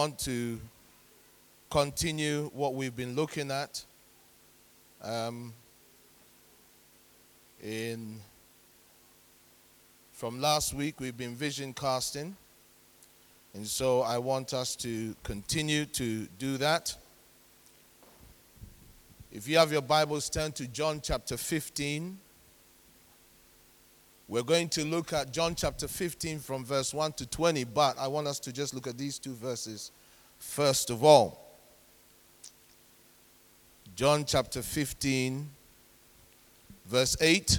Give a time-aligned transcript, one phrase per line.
[0.00, 0.58] want to
[1.68, 3.84] continue what we've been looking at
[5.02, 5.52] um,
[7.62, 8.18] in
[10.14, 12.34] from last week we've been vision casting.
[13.52, 16.96] And so i want us to continue to do that.
[19.30, 22.16] If you have your bibles turn to john chapter 15
[24.30, 28.06] we're going to look at John chapter 15 from verse 1 to 20, but I
[28.06, 29.90] want us to just look at these two verses
[30.38, 31.58] first of all.
[33.96, 35.50] John chapter 15,
[36.86, 37.58] verse 8,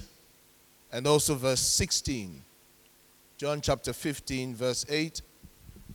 [0.94, 2.42] and also verse 16.
[3.38, 5.22] John chapter 15, verse 8,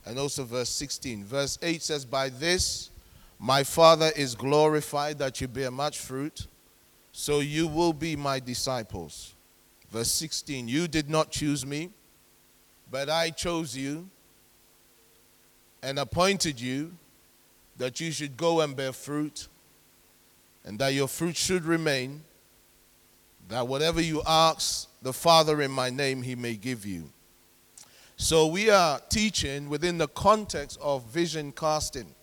[0.05, 1.25] and also verse 16.
[1.25, 2.91] Verse 8 says, By this
[3.39, 6.45] my Father is glorified that you bear much fruit,
[7.11, 9.33] so you will be my disciples.
[9.91, 11.91] Verse 16 You did not choose me,
[12.91, 14.09] but I chose you
[15.81, 16.93] and appointed you
[17.77, 19.47] that you should go and bear fruit,
[20.65, 22.23] and that your fruit should remain,
[23.49, 27.09] that whatever you ask the Father in my name, he may give you.
[28.17, 32.15] So we are teaching within the context of vision casting.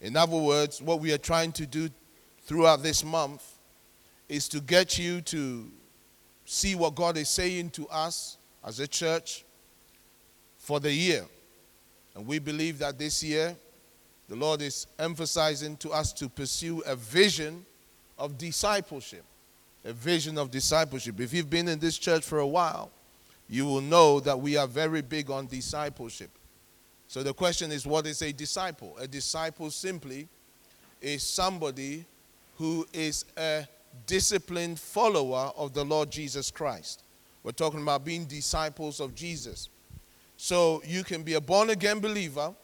[0.00, 1.88] In other words, what we are trying to do
[2.42, 3.58] throughout this month
[4.28, 5.70] is to get you to
[6.52, 9.44] see what God is saying to us as a church
[10.58, 11.24] for the year.
[12.14, 13.56] And we believe that this year,
[14.28, 17.64] the Lord is emphasizing to us to pursue a vision
[18.18, 19.24] of discipleship.
[19.84, 21.18] A vision of discipleship.
[21.20, 22.90] If you've been in this church for a while,
[23.48, 26.30] you will know that we are very big on discipleship.
[27.08, 28.94] So the question is what is a disciple?
[28.98, 30.28] A disciple simply
[31.00, 32.04] is somebody
[32.58, 33.66] who is a
[34.06, 37.04] disciplined follower of the Lord Jesus Christ.
[37.42, 39.68] We're talking about being disciples of Jesus.
[40.36, 42.54] So you can be a born again believer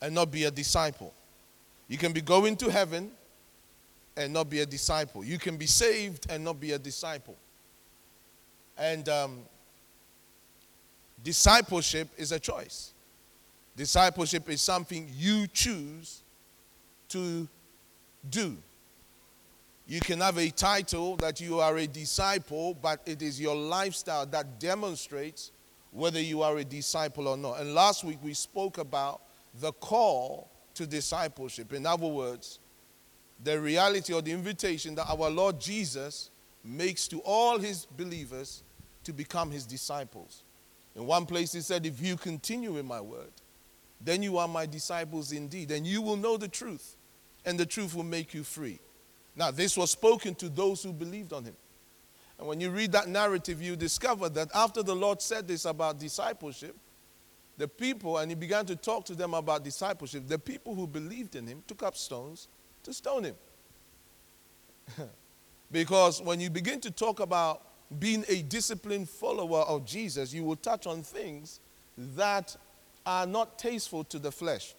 [0.00, 1.12] and not be a disciple.
[1.88, 3.10] You can be going to heaven
[4.16, 5.24] and not be a disciple.
[5.24, 7.36] You can be saved and not be a disciple.
[8.76, 9.38] And um,
[11.22, 12.92] discipleship is a choice.
[13.76, 16.22] Discipleship is something you choose
[17.10, 17.48] to
[18.28, 18.56] do.
[19.90, 24.26] You can have a title that you are a disciple, but it is your lifestyle
[24.26, 25.50] that demonstrates
[25.92, 27.60] whether you are a disciple or not.
[27.60, 29.22] And last week we spoke about
[29.58, 31.72] the call to discipleship.
[31.72, 32.58] In other words,
[33.42, 36.28] the reality or the invitation that our Lord Jesus
[36.62, 38.62] makes to all his believers
[39.04, 40.42] to become his disciples.
[40.96, 43.32] In one place he said, If you continue in my word,
[44.02, 46.98] then you are my disciples indeed, and you will know the truth,
[47.46, 48.80] and the truth will make you free.
[49.38, 51.54] Now, this was spoken to those who believed on him.
[52.38, 56.00] And when you read that narrative, you discover that after the Lord said this about
[56.00, 56.76] discipleship,
[57.56, 61.36] the people, and he began to talk to them about discipleship, the people who believed
[61.36, 62.48] in him took up stones
[62.82, 63.34] to stone him.
[65.70, 67.62] because when you begin to talk about
[67.98, 71.60] being a disciplined follower of Jesus, you will touch on things
[71.96, 72.56] that
[73.06, 74.74] are not tasteful to the flesh.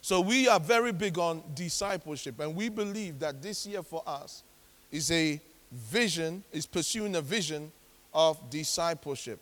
[0.00, 4.42] So we are very big on discipleship, and we believe that this year for us
[4.90, 5.40] is a
[5.72, 7.70] vision, is pursuing a vision
[8.14, 9.40] of discipleship.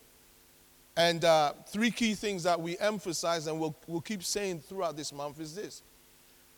[0.96, 5.12] And uh, three key things that we emphasize and we'll, we'll keep saying throughout this
[5.12, 5.82] month is this.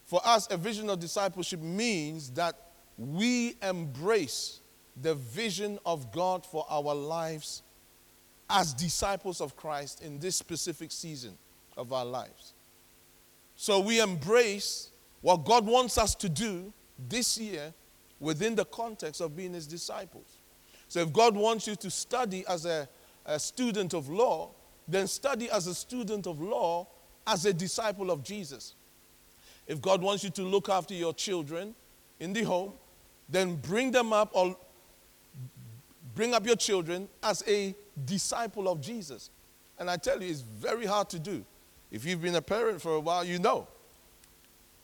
[0.04, 2.54] For us, a vision of discipleship means that
[2.96, 4.60] we embrace
[5.02, 7.62] the vision of God for our lives
[8.48, 11.36] as disciples of Christ in this specific season
[11.76, 12.54] of our lives.
[13.60, 16.72] So we embrace what God wants us to do
[17.08, 17.74] this year
[18.20, 20.36] within the context of being his disciples.
[20.86, 22.88] So if God wants you to study as a,
[23.26, 24.50] a student of law,
[24.86, 26.86] then study as a student of law
[27.26, 28.76] as a disciple of Jesus.
[29.66, 31.74] If God wants you to look after your children
[32.20, 32.74] in the home,
[33.28, 34.56] then bring them up or
[36.14, 37.74] bring up your children as a
[38.04, 39.30] disciple of Jesus.
[39.80, 41.44] And I tell you, it's very hard to do.
[41.90, 43.66] If you've been a parent for a while, you know.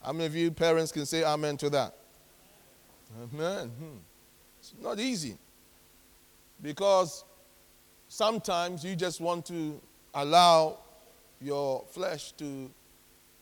[0.02, 1.94] How many of you parents can say amen to that?
[3.22, 3.68] Amen.
[3.68, 3.96] Hmm.
[4.58, 5.36] It's not easy.
[6.60, 7.24] Because
[8.08, 9.80] sometimes you just want to
[10.14, 10.78] allow
[11.40, 12.70] your flesh to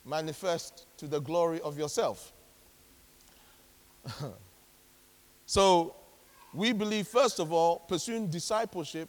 [0.05, 2.33] manifest to the glory of yourself.
[5.47, 5.95] so,
[6.53, 9.09] we believe, first of all, pursuing discipleship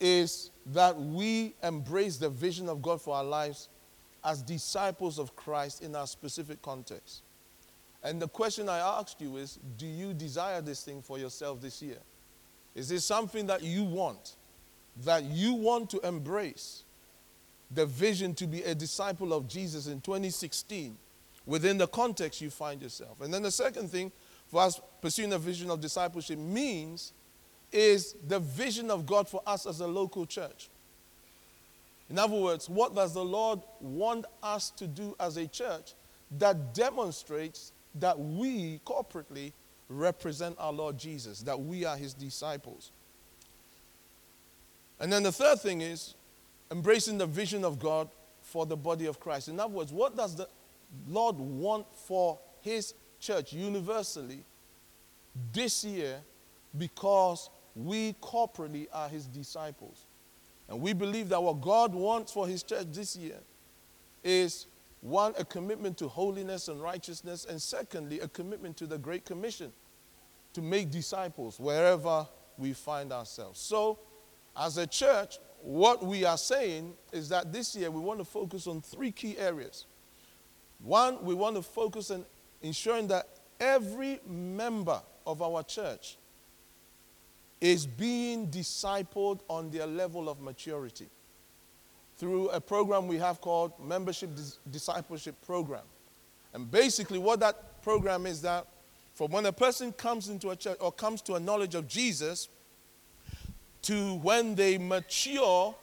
[0.00, 3.68] is that we embrace the vision of God for our lives
[4.24, 7.22] as disciples of Christ in our specific context.
[8.02, 11.82] And the question I asked you is do you desire this thing for yourself this
[11.82, 11.98] year?
[12.74, 14.36] Is this something that you want,
[15.04, 16.84] that you want to embrace
[17.70, 20.96] the vision to be a disciple of Jesus in 2016
[21.46, 23.20] within the context you find yourself.
[23.20, 24.12] And then the second thing
[24.48, 27.12] for us pursuing a vision of discipleship means
[27.72, 30.68] is the vision of God for us as a local church.
[32.08, 35.94] In other words, what does the Lord want us to do as a church
[36.38, 39.52] that demonstrates that we corporately
[39.88, 42.90] represent our Lord Jesus, that we are his disciples?
[44.98, 46.14] And then the third thing is
[46.70, 48.08] embracing the vision of God
[48.42, 49.48] for the body of Christ.
[49.48, 50.48] In other words, what does the
[51.08, 54.44] Lord want for his church universally
[55.52, 56.18] this year
[56.76, 57.50] because
[57.84, 60.06] we corporately are his disciples?
[60.68, 63.38] And we believe that what God wants for his church this year
[64.22, 64.66] is
[65.00, 69.72] one, a commitment to holiness and righteousness, and secondly, a commitment to the Great Commission
[70.52, 72.26] to make disciples wherever
[72.58, 73.58] we find ourselves.
[73.60, 73.98] So,
[74.56, 78.66] as a church, what we are saying is that this year we want to focus
[78.66, 79.86] on three key areas.
[80.80, 82.24] One, we want to focus on
[82.62, 83.28] ensuring that
[83.58, 86.16] every member of our church
[87.60, 91.08] is being discipled on their level of maturity
[92.16, 95.84] through a program we have called Membership Dis- Discipleship Program.
[96.52, 98.66] And basically, what that program is that
[99.14, 102.48] from when a person comes into a church or comes to a knowledge of Jesus
[103.82, 105.74] to when they mature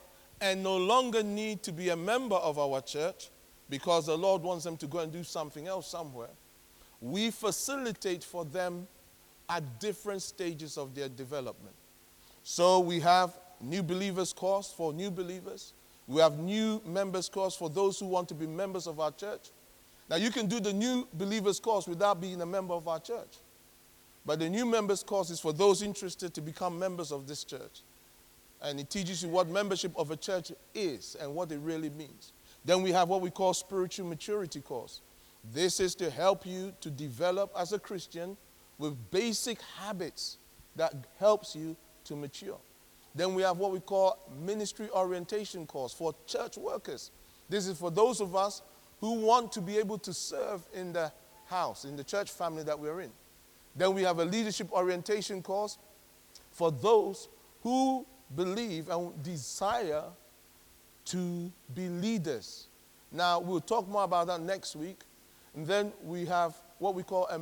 [0.41, 3.29] and no longer need to be a member of our church
[3.69, 6.29] because the Lord wants them to go and do something else somewhere,
[7.01, 8.87] we facilitate for them
[9.49, 11.75] at different stages of their development.
[12.43, 15.73] So we have new believers course for new believers.
[16.07, 19.49] We have new members course for those who want to be members of our church.
[20.09, 23.37] Now you can do the new believers course without being a member of our church.
[24.25, 27.81] But the new members course is for those interested to become members of this church.
[28.61, 32.33] And it teaches you what membership of a church is and what it really means.
[32.65, 35.01] Then we have what we call spiritual maturity course.
[35.53, 38.35] This is to help you to develop as a Christian
[38.77, 40.37] with basic habits
[40.75, 41.75] that helps you
[42.05, 42.57] to mature.
[43.15, 47.11] Then we have what we call ministry orientation course for church workers.
[47.49, 48.61] This is for those of us
[48.99, 51.11] who want to be able to serve in the
[51.47, 53.11] house, in the church family that we're in.
[53.75, 55.77] Then we have a leadership orientation course
[56.51, 57.29] for those
[57.61, 60.03] who believe and desire
[61.05, 62.67] to be leaders.
[63.11, 64.99] Now, we'll talk more about that next week.
[65.55, 67.39] And then we have what we call a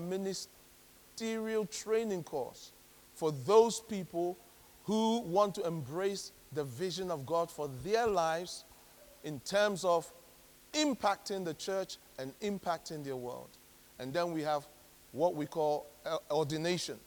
[1.16, 2.72] ministerial training course
[3.14, 4.38] for those people
[4.84, 8.66] who want to embrace the vision of God for their lives
[9.24, 10.12] in terms of
[10.74, 13.50] impacting the church and impacting their world.
[14.00, 14.68] And then we have
[15.12, 15.88] what we call
[16.30, 17.00] ordination,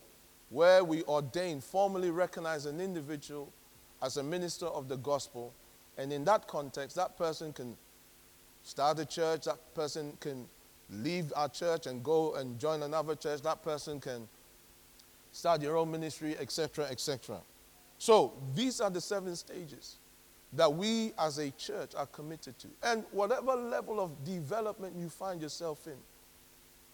[0.51, 3.53] where we ordain, formally recognize an individual
[4.03, 5.53] as a minister of the gospel.
[5.99, 7.77] And in that context, that person can
[8.63, 10.47] start a church, that person can
[10.91, 14.29] leave our church and go and join another church, that person can
[15.33, 17.41] start your own ministry, etc., etc.
[17.99, 19.97] So these are the seven stages
[20.53, 22.69] that we as a church are committed to.
[22.83, 25.97] And whatever level of development you find yourself in,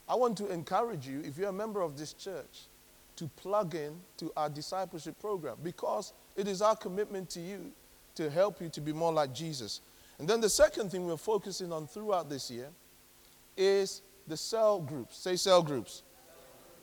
[0.08, 2.68] I want to encourage you, if you're a member of this church,
[3.16, 7.70] to plug in to our discipleship program because it is our commitment to you
[8.16, 9.80] to help you to be more like Jesus.
[10.18, 12.70] And then the second thing we're focusing on throughout this year
[13.56, 15.18] is the cell groups.
[15.18, 16.02] Say cell groups.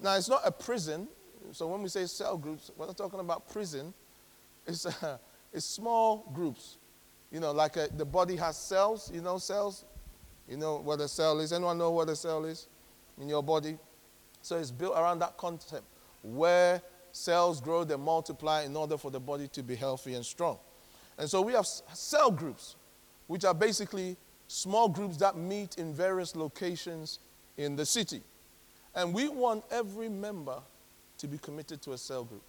[0.02, 1.08] Now, it's not a prison.
[1.52, 3.94] So when we say cell groups, we're not talking about prison.
[4.66, 5.18] It's, uh,
[5.54, 6.78] it's small groups.
[7.32, 9.86] You know, like a, the body has cells, you know, cells.
[10.48, 11.54] You know what a cell is.
[11.54, 12.68] Anyone know what a cell is
[13.20, 13.78] in your body?
[14.42, 15.84] So it's built around that concept
[16.24, 20.58] where cells grow, they multiply in order for the body to be healthy and strong.
[21.18, 22.76] And so we have cell groups,
[23.28, 24.18] which are basically
[24.52, 27.20] small groups that meet in various locations
[27.58, 28.22] in the city.
[28.94, 30.60] And we want every member
[31.20, 32.44] to be committed to a cell group.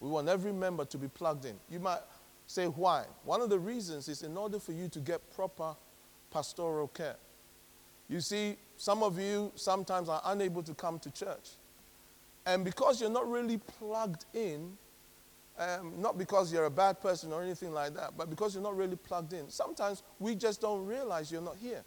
[0.00, 1.54] We want every member to be plugged in.
[1.70, 2.00] You might
[2.48, 3.04] say, why?
[3.24, 5.76] One of the reasons is in order for you to get proper
[6.32, 7.16] pastoral care.
[8.08, 11.50] You see, some of you sometimes are unable to come to church.
[12.44, 14.76] And because you're not really plugged in,
[15.58, 18.76] um, not because you're a bad person or anything like that, but because you're not
[18.76, 21.82] really plugged in, sometimes we just don't realize you're not here.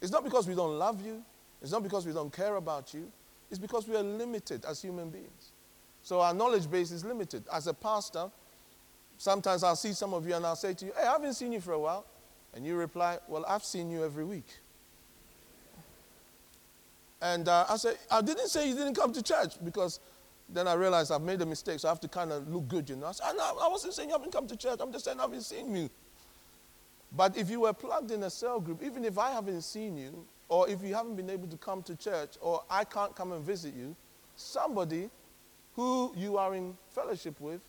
[0.00, 1.22] It's not because we don't love you,
[1.60, 3.10] it's not because we don't care about you,
[3.50, 5.52] it's because we are limited as human beings.
[6.02, 7.42] So our knowledge base is limited.
[7.52, 8.30] As a pastor,
[9.18, 11.50] sometimes I'll see some of you and I'll say to you, Hey, I haven't seen
[11.50, 12.06] you for a while.
[12.54, 14.46] And you reply, Well, I've seen you every week.
[17.20, 19.98] And uh, I said, I didn't say you didn't come to church because
[20.48, 22.88] then I realized I've made a mistake, so I have to kind of look good,
[22.88, 23.06] you know.
[23.06, 24.78] I said, no, I wasn't saying you haven't come to church.
[24.80, 25.90] I'm just saying I haven't seen you.
[27.12, 30.24] But if you were plugged in a cell group, even if I haven't seen you,
[30.48, 33.44] or if you haven't been able to come to church, or I can't come and
[33.44, 33.96] visit you,
[34.36, 35.10] somebody
[35.74, 37.60] who you are in fellowship with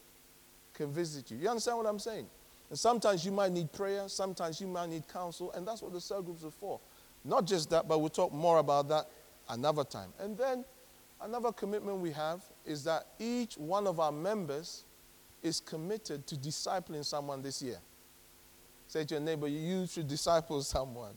[0.74, 1.38] can visit you.
[1.38, 2.28] You understand what I'm saying?
[2.70, 6.02] And sometimes you might need prayer, sometimes you might need counsel, and that's what the
[6.02, 6.80] cell groups are for.
[7.24, 9.10] Not just that, but we'll talk more about that
[9.50, 10.10] another time.
[10.20, 10.64] And then
[11.22, 14.84] another commitment we have is that each one of our members
[15.42, 17.78] is committed to discipling someone this year.
[18.88, 21.14] Say to your neighbor, you should disciple someone.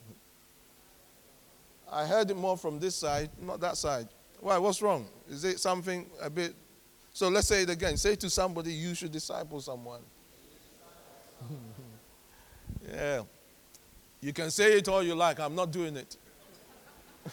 [1.90, 4.09] I heard it more from this side, not that side.
[4.40, 4.59] Why?
[4.59, 5.07] What's wrong?
[5.28, 6.54] Is it something a bit.
[7.12, 7.97] So let's say it again.
[7.97, 10.00] Say to somebody, you should disciple someone.
[12.92, 13.23] yeah.
[14.21, 15.40] You can say it all you like.
[15.40, 16.16] I'm not doing it.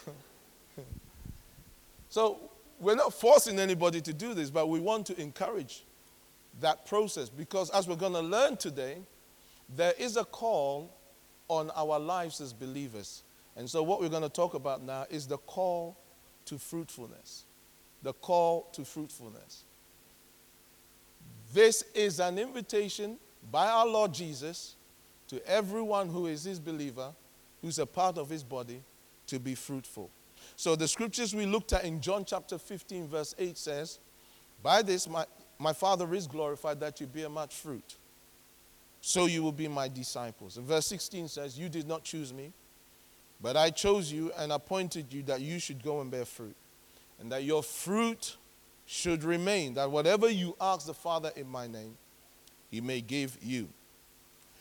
[2.08, 2.47] so
[2.80, 5.84] we're not forcing anybody to do this, but we want to encourage
[6.60, 8.98] that process because as we're going to learn today,
[9.76, 10.90] there is a call
[11.48, 13.22] on our lives as believers.
[13.56, 15.96] And so, what we're going to talk about now is the call
[16.46, 17.44] to fruitfulness.
[18.02, 19.64] The call to fruitfulness.
[21.52, 23.18] This is an invitation
[23.50, 24.76] by our Lord Jesus
[25.28, 27.12] to everyone who is his believer,
[27.62, 28.82] who's a part of his body,
[29.26, 30.10] to be fruitful.
[30.56, 33.98] So, the scriptures we looked at in John chapter 15, verse 8 says,
[34.62, 35.24] By this my,
[35.58, 37.96] my Father is glorified that you bear much fruit.
[39.00, 40.56] So you will be my disciples.
[40.56, 42.52] And verse 16 says, You did not choose me,
[43.40, 46.56] but I chose you and appointed you that you should go and bear fruit,
[47.20, 48.36] and that your fruit
[48.86, 51.96] should remain, that whatever you ask the Father in my name,
[52.70, 53.68] he may give you.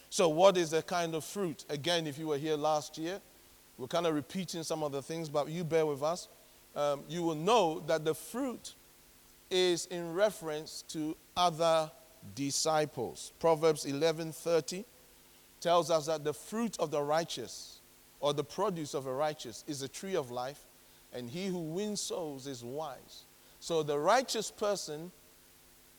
[0.09, 1.65] So, what is the kind of fruit?
[1.69, 3.19] Again, if you were here last year,
[3.77, 6.27] we're kind of repeating some of the things, but you bear with us.
[6.75, 8.73] Um, you will know that the fruit
[9.49, 11.89] is in reference to other
[12.35, 13.31] disciples.
[13.39, 14.85] Proverbs 11:30
[15.59, 17.79] tells us that the fruit of the righteous
[18.19, 20.67] or the produce of a righteous is a tree of life,
[21.13, 23.25] and he who wins souls is wise.
[23.59, 25.11] So the righteous person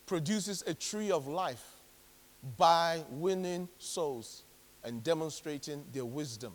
[0.07, 1.77] produces a tree of life
[2.57, 4.43] by winning souls
[4.85, 6.55] and demonstrating their wisdom.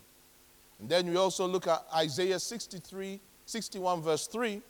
[0.79, 4.61] And then we also look at Isaiah 63, 61, verse 3,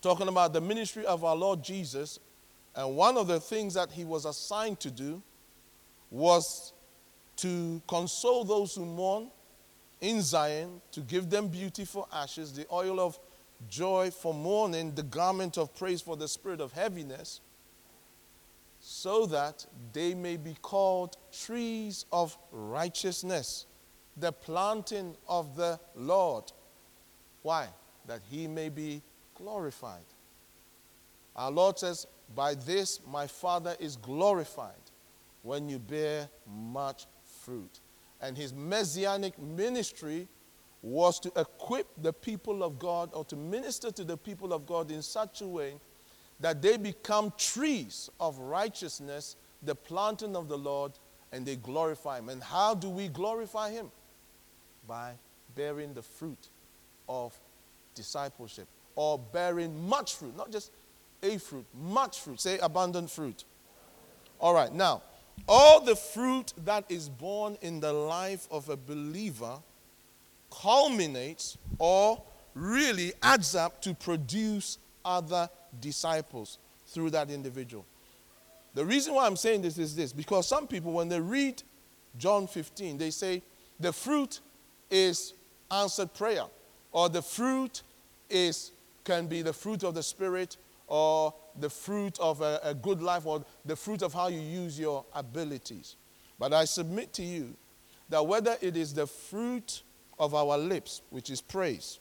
[0.00, 2.18] talking about the ministry of our Lord Jesus.
[2.74, 5.22] And one of the things that he was assigned to do
[6.10, 6.72] was
[7.36, 9.30] to console those who mourn
[10.00, 13.18] in Zion, to give them beauty for ashes, the oil of
[13.68, 17.40] joy for mourning, the garment of praise for the spirit of heaviness,
[18.80, 23.66] so that they may be called trees of righteousness,
[24.16, 26.44] the planting of the Lord.
[27.42, 27.68] Why?
[28.06, 29.02] That he may be
[29.34, 30.04] glorified.
[31.34, 34.72] Our Lord says, By this my Father is glorified
[35.42, 37.06] when you bear much
[37.42, 37.80] fruit.
[38.20, 40.28] And his messianic ministry
[40.82, 44.90] was to equip the people of God or to minister to the people of God
[44.90, 45.74] in such a way
[46.40, 50.92] that they become trees of righteousness, the planting of the Lord,
[51.30, 52.28] and they glorify Him.
[52.28, 53.90] And how do we glorify Him?
[54.92, 55.14] By
[55.56, 56.50] bearing the fruit
[57.08, 57.34] of
[57.94, 60.70] discipleship or bearing much fruit, not just
[61.22, 62.38] a fruit, much fruit.
[62.38, 63.44] Say abundant fruit.
[64.38, 65.00] All right, now,
[65.48, 69.60] all the fruit that is born in the life of a believer
[70.50, 72.22] culminates or
[72.54, 75.48] really adds up to produce other
[75.80, 76.58] disciples
[76.88, 77.86] through that individual.
[78.74, 81.62] The reason why I'm saying this is this because some people, when they read
[82.18, 83.42] John 15, they say
[83.80, 84.40] the fruit
[84.92, 85.32] is
[85.70, 86.44] answered prayer,
[86.92, 87.82] or the fruit
[88.30, 88.70] is
[89.04, 90.56] can be the fruit of the Spirit,
[90.86, 94.78] or the fruit of a, a good life, or the fruit of how you use
[94.78, 95.96] your abilities.
[96.38, 97.54] But I submit to you
[98.10, 99.82] that whether it is the fruit
[100.18, 101.98] of our lips, which is praise,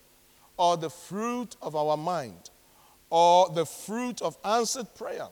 [0.58, 2.50] or the fruit of our mind,
[3.10, 5.28] or the fruit of answered prayer,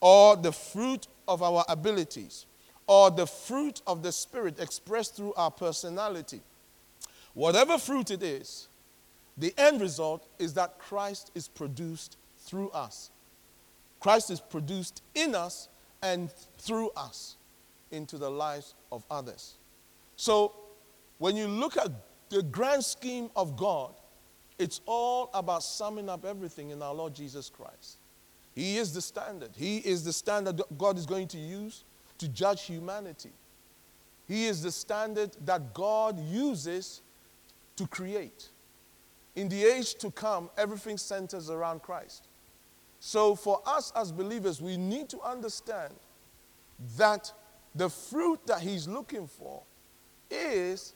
[0.00, 2.46] or the fruit of our abilities,
[2.86, 6.40] or the fruit of the Spirit expressed through our personality.
[7.34, 8.68] Whatever fruit it is,
[9.36, 13.10] the end result is that Christ is produced through us.
[14.00, 15.68] Christ is produced in us
[16.02, 17.36] and through us
[17.90, 19.54] into the lives of others.
[20.16, 20.54] So,
[21.18, 21.90] when you look at
[22.30, 23.94] the grand scheme of God,
[24.58, 27.98] it's all about summing up everything in our Lord Jesus Christ.
[28.54, 29.50] He is the standard.
[29.56, 31.84] He is the standard God is going to use
[32.18, 33.32] to judge humanity.
[34.26, 37.02] He is the standard that God uses
[37.80, 38.50] to create.
[39.36, 42.28] In the age to come, everything centers around Christ.
[42.98, 45.94] So, for us as believers, we need to understand
[46.98, 47.32] that
[47.74, 49.62] the fruit that He's looking for
[50.30, 50.92] is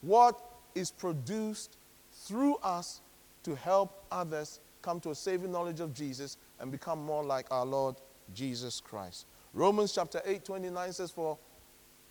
[0.00, 0.40] what
[0.74, 1.76] is produced
[2.10, 3.02] through us
[3.42, 7.66] to help others come to a saving knowledge of Jesus and become more like our
[7.66, 7.96] Lord
[8.32, 9.26] Jesus Christ.
[9.52, 11.36] Romans chapter 8, 29 says, For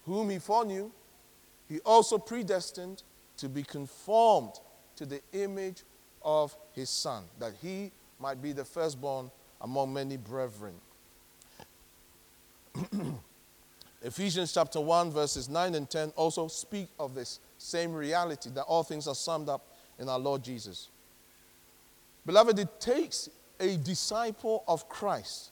[0.05, 0.91] whom he foreknew,
[1.67, 3.01] he also predestined
[3.38, 4.54] to be conformed
[4.96, 5.84] to the image
[6.24, 9.30] of his Son, that he might be the firstborn
[9.62, 10.74] among many brethren.
[14.02, 18.84] Ephesians chapter 1, verses 9 and 10 also speak of this same reality that all
[18.84, 19.66] things are summed up
[20.00, 20.90] in our Lord Jesus.
[22.25, 25.52] Beloved, it takes a disciple of Christ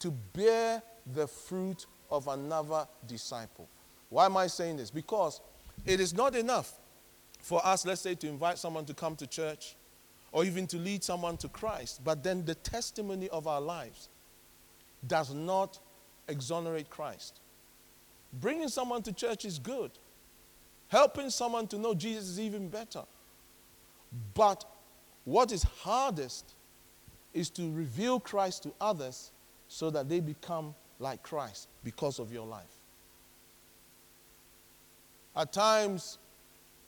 [0.00, 0.82] to bear
[1.14, 3.68] the fruit of another disciple.
[4.08, 4.90] Why am I saying this?
[4.90, 5.40] Because
[5.86, 6.72] it is not enough
[7.44, 9.76] for us, let's say, to invite someone to come to church
[10.32, 14.08] or even to lead someone to Christ, but then the testimony of our lives
[15.06, 15.78] does not
[16.26, 17.40] exonerate Christ.
[18.40, 19.90] Bringing someone to church is good,
[20.88, 23.02] helping someone to know Jesus is even better.
[24.32, 24.64] But
[25.26, 26.54] what is hardest
[27.34, 29.32] is to reveal Christ to others
[29.68, 32.64] so that they become like Christ because of your life.
[35.36, 36.16] At times,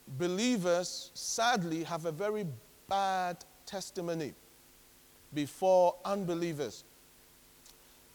[0.06, 2.46] believers sadly have a very
[2.88, 4.34] bad testimony
[5.34, 6.84] before unbelievers.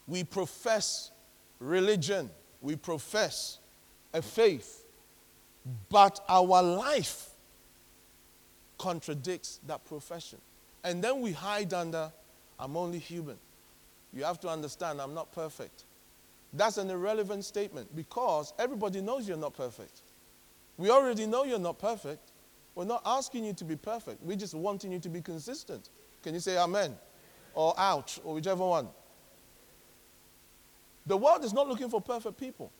[0.06, 1.10] We profess
[1.58, 2.30] religion,
[2.60, 3.58] we profess
[4.12, 4.84] a faith,
[5.88, 7.30] but our life
[8.78, 10.40] contradicts that profession.
[10.84, 12.10] And then we hide under,
[12.58, 13.38] I'm only human.
[14.12, 15.84] You have to understand, I'm not perfect.
[16.52, 20.01] That's an irrelevant statement because everybody knows you're not perfect.
[20.82, 22.32] We already know you're not perfect.
[22.74, 24.20] We're not asking you to be perfect.
[24.20, 25.90] We're just wanting you to be consistent.
[26.24, 26.96] Can you say amen?
[27.54, 28.88] Or ouch, or whichever one.
[31.06, 32.72] The world is not looking for perfect people.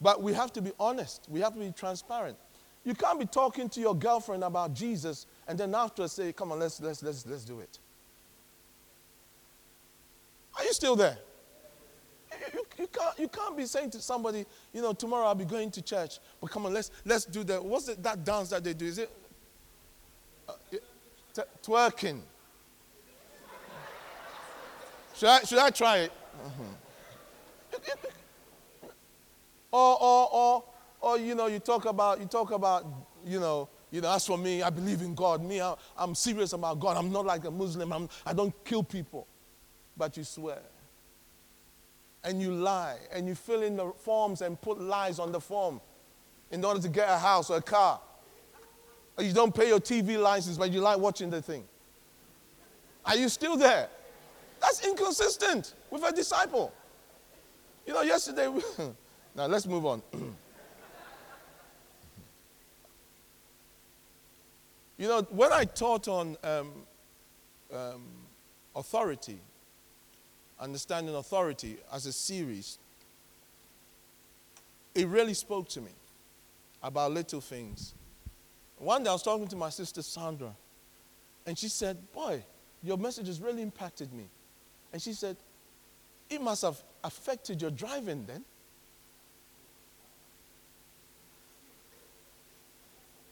[0.00, 1.26] But we have to be honest.
[1.28, 2.38] We have to be transparent.
[2.82, 6.60] You can't be talking to your girlfriend about Jesus and then after say, come on,
[6.60, 7.78] let's, let's, let's, let's do it.
[10.56, 11.18] Are you still there?
[12.54, 15.70] You, you, can't, you can't be saying to somebody, you know, tomorrow I'll be going
[15.70, 17.64] to church, but come on, let's, let's do that.
[17.64, 18.86] What's it, that dance that they do?
[18.86, 19.10] Is it
[20.48, 20.52] uh,
[21.34, 22.20] t- twerking?
[25.14, 26.12] Should I, should I try it?
[26.44, 26.72] Mm-hmm.
[29.72, 30.64] or, or, or,
[31.00, 32.84] or, you know, you talk about, you talk about,
[33.24, 35.42] you know, you know, as for me, I believe in God.
[35.42, 36.96] Me, I, am serious about God.
[36.96, 37.92] I'm not like a Muslim.
[37.92, 39.26] I'm, I don't kill people.
[39.96, 40.58] But you swear
[42.26, 45.80] and you lie and you fill in the forms and put lies on the form
[46.50, 48.00] in order to get a house or a car.
[49.16, 51.64] Or you don't pay your TV license, but you like watching the thing.
[53.04, 53.88] Are you still there?
[54.60, 56.72] That's inconsistent with a disciple.
[57.86, 58.60] You know, yesterday, we,
[59.36, 60.02] now let's move on.
[64.98, 66.72] you know, when I taught on um,
[67.72, 68.02] um,
[68.74, 69.38] authority,
[70.58, 72.78] Understanding Authority as a series,
[74.94, 75.90] it really spoke to me
[76.82, 77.94] about little things.
[78.78, 80.54] One day I was talking to my sister Sandra,
[81.46, 82.42] and she said, Boy,
[82.82, 84.28] your message has really impacted me.
[84.92, 85.36] And she said,
[86.30, 88.44] It must have affected your driving then.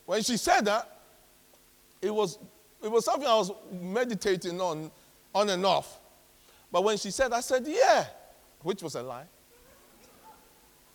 [0.07, 1.01] When she said that,
[2.03, 2.39] it was,
[2.83, 4.91] it was something I was meditating on
[5.35, 5.99] on and off.
[6.75, 8.05] But when she said, I said, yeah,
[8.65, 9.27] which was a lie.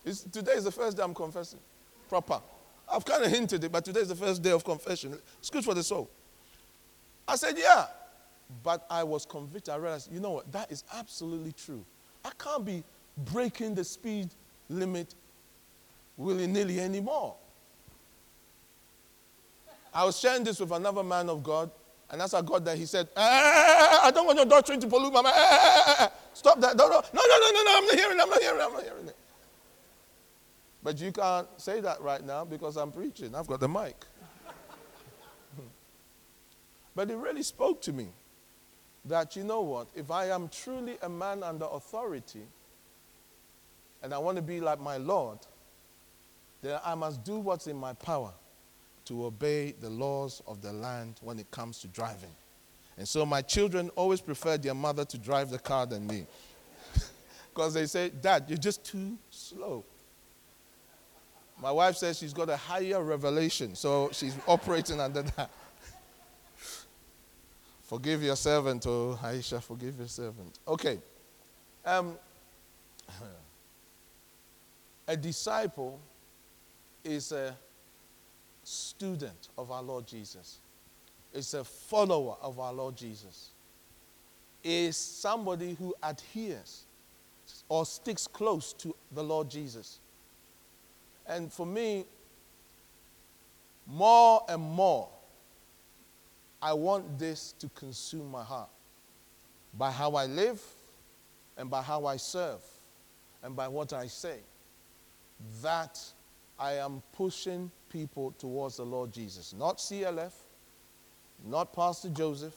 [0.04, 1.62] It's, today is the first day I'm confessing.
[2.10, 2.42] Proper.
[2.92, 5.18] I've kind of hinted it, but today is the first day of confession.
[5.38, 6.10] It's good for the soul.
[7.26, 7.86] I said, yeah.
[8.62, 9.74] But I was convicted.
[9.74, 10.52] I realized, you know what?
[10.52, 11.86] That is absolutely true.
[12.26, 12.84] I can't be
[13.32, 14.28] breaking the speed
[14.68, 15.16] limit
[16.18, 17.36] willy nilly anymore.
[19.94, 21.72] I was sharing this with another man of God
[22.12, 24.46] and as I got there, he said, eh, eh, eh, eh, I don't want your
[24.46, 25.36] doctrine to pollute my mind.
[25.38, 26.76] Eh, Stop that.
[26.76, 29.08] No, no, no, no, no, no, I'm not hearing I'm not hearing I'm not hearing
[29.08, 29.16] it.
[30.82, 33.36] But you can't say that right now because I'm preaching.
[33.36, 33.96] I've got the mic.
[36.96, 38.08] but it really spoke to me
[39.06, 42.44] that, you know what, if I am truly a man under authority
[44.02, 45.40] and I want to be like my Lord,
[46.62, 48.32] then I must do what's in my power
[49.10, 52.30] to obey the laws of the land when it comes to driving.
[52.96, 56.26] And so my children always prefer their mother to drive the car than me.
[57.52, 59.84] Because they say, Dad, you're just too slow.
[61.60, 65.50] My wife says she's got a higher revelation, so she's operating under that.
[67.82, 70.60] forgive your servant, oh Aisha, forgive your servant.
[70.68, 71.00] Okay.
[71.84, 72.16] Um,
[75.08, 76.00] a disciple
[77.04, 77.58] is a
[78.70, 80.60] student of our Lord Jesus,
[81.34, 83.50] is a follower of our Lord Jesus,
[84.64, 86.84] is somebody who adheres
[87.68, 90.00] or sticks close to the Lord Jesus.
[91.26, 92.06] And for me,
[93.88, 95.10] more and more,
[96.62, 98.70] I want this to consume my heart
[99.74, 100.62] by how I live
[101.58, 102.62] and by how I serve
[103.42, 104.40] and by what I say.
[105.64, 106.00] That
[106.60, 109.54] I am pushing people towards the Lord Jesus.
[109.58, 110.34] Not CLF,
[111.46, 112.56] not Pastor Joseph,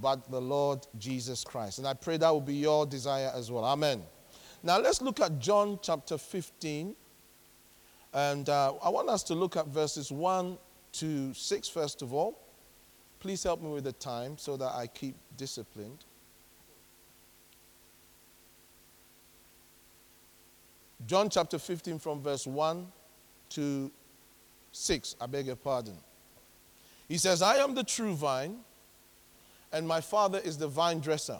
[0.00, 1.78] but the Lord Jesus Christ.
[1.78, 3.64] And I pray that will be your desire as well.
[3.64, 4.02] Amen.
[4.62, 6.96] Now let's look at John chapter 15.
[8.14, 10.56] And uh, I want us to look at verses 1
[10.92, 12.40] to 6 first of all.
[13.20, 16.05] Please help me with the time so that I keep disciplined.
[21.04, 22.86] John chapter 15, from verse 1
[23.50, 23.90] to
[24.72, 25.16] 6.
[25.20, 25.96] I beg your pardon.
[27.08, 28.56] He says, I am the true vine,
[29.72, 31.38] and my father is the vine dresser.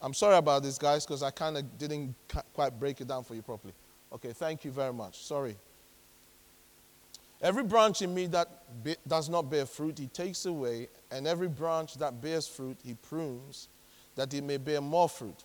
[0.00, 2.14] I'm sorry about this, guys, because I kind of didn't
[2.52, 3.74] quite break it down for you properly.
[4.12, 5.24] Okay, thank you very much.
[5.24, 5.56] Sorry.
[7.40, 11.48] Every branch in me that be, does not bear fruit, he takes away, and every
[11.48, 13.68] branch that bears fruit, he prunes,
[14.14, 15.44] that it may bear more fruit.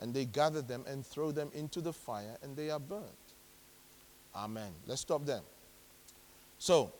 [0.00, 3.04] and they gather them and throw them into the fire, and they are burnt.
[4.34, 4.70] Amen.
[4.86, 5.40] Let's stop there.
[6.58, 6.92] So,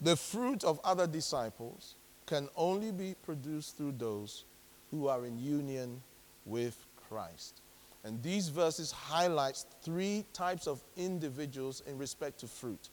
[0.00, 1.94] the fruit of other disciples
[2.26, 4.44] can only be produced through those
[4.90, 6.02] who are in union
[6.46, 6.76] with
[7.08, 7.60] Christ.
[8.04, 12.88] And these verses highlights three types of individuals in respect to fruit.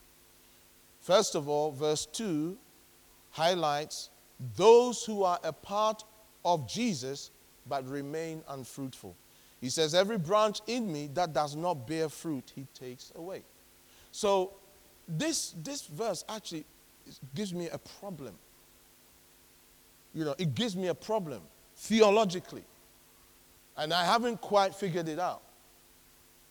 [1.00, 2.58] First of all, verse 2
[3.32, 4.10] highlights
[4.56, 6.04] those who are a part
[6.44, 7.32] of Jesus
[7.68, 9.16] but remain unfruitful.
[9.60, 13.44] He says, Every branch in me that does not bear fruit, he takes away.
[14.12, 14.54] So,
[15.08, 16.66] this, this verse actually
[17.34, 18.36] gives me a problem.
[20.14, 21.42] You know, it gives me a problem
[21.76, 22.64] theologically.
[23.78, 25.42] And I haven't quite figured it out.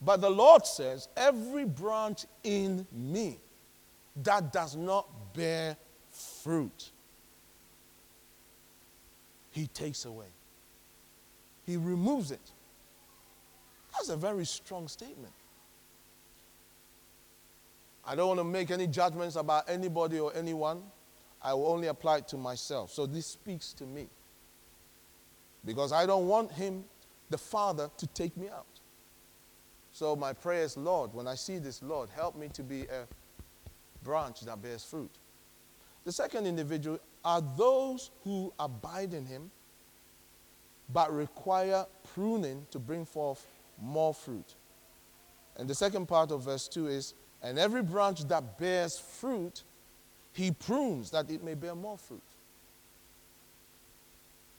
[0.01, 3.39] But the Lord says, every branch in me
[4.23, 5.77] that does not bear
[6.11, 6.91] fruit,
[9.51, 10.27] He takes away.
[11.67, 12.53] He removes it.
[13.93, 15.33] That's a very strong statement.
[18.07, 20.83] I don't want to make any judgments about anybody or anyone.
[21.43, 22.93] I will only apply it to myself.
[22.93, 24.07] So this speaks to me.
[25.65, 26.85] Because I don't want him
[27.31, 28.67] the Father to take me out.
[29.93, 33.07] So my prayer is, Lord, when I see this, Lord, help me to be a
[34.05, 35.11] branch that bears fruit.
[36.05, 39.51] The second individual are those who abide in him
[40.93, 43.47] but require pruning to bring forth
[43.81, 44.55] more fruit.
[45.57, 49.63] And the second part of verse 2 is, and every branch that bears fruit,
[50.33, 52.23] he prunes that it may bear more fruit.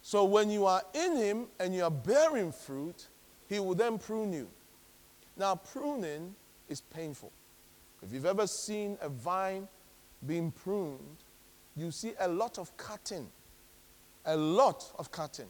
[0.08, 3.08] So when you are in Him and you are bearing fruit,
[3.50, 4.48] He will then prune you.
[5.36, 6.34] Now, pruning
[6.70, 7.30] is painful.
[8.02, 9.68] If you've ever seen a vine
[10.26, 11.18] being pruned,
[11.76, 13.28] you see a lot of cutting.
[14.26, 15.50] A lot of cutting.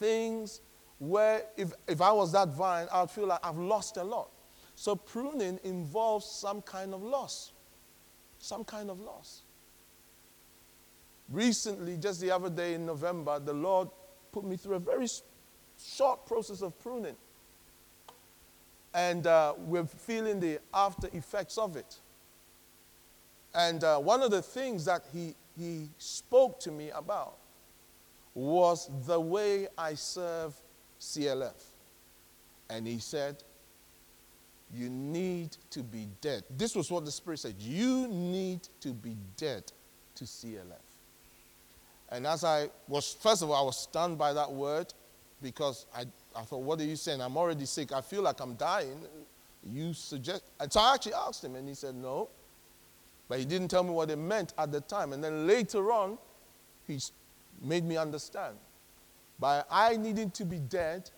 [0.00, 0.62] Things
[0.98, 4.30] where, if, if I was that vine, I would feel like I've lost a lot.
[4.74, 7.52] So, pruning involves some kind of loss.
[8.38, 9.42] Some kind of loss.
[11.28, 13.88] Recently, just the other day in November, the Lord
[14.32, 15.06] put me through a very
[15.78, 17.16] short process of pruning.
[18.94, 21.98] And uh, we're feeling the after effects of it.
[23.54, 27.39] And uh, one of the things that he, he spoke to me about
[28.40, 30.54] was the way I serve
[30.98, 31.62] CLF.
[32.70, 33.42] And he said,
[34.74, 36.44] You need to be dead.
[36.56, 37.56] This was what the Spirit said.
[37.58, 39.70] You need to be dead
[40.14, 40.86] to CLF.
[42.08, 44.92] And as I was, first of all, I was stunned by that word
[45.42, 47.20] because I, I thought, what are you saying?
[47.20, 47.92] I'm already sick.
[47.92, 49.00] I feel like I'm dying.
[49.62, 50.44] You suggest.
[50.58, 52.30] And so I actually asked him, and he said, no.
[53.28, 55.12] But he didn't tell me what it meant at the time.
[55.12, 56.18] And then later on,
[56.86, 56.98] he
[57.60, 58.56] made me understand.
[59.38, 61.10] By I needing to be dead,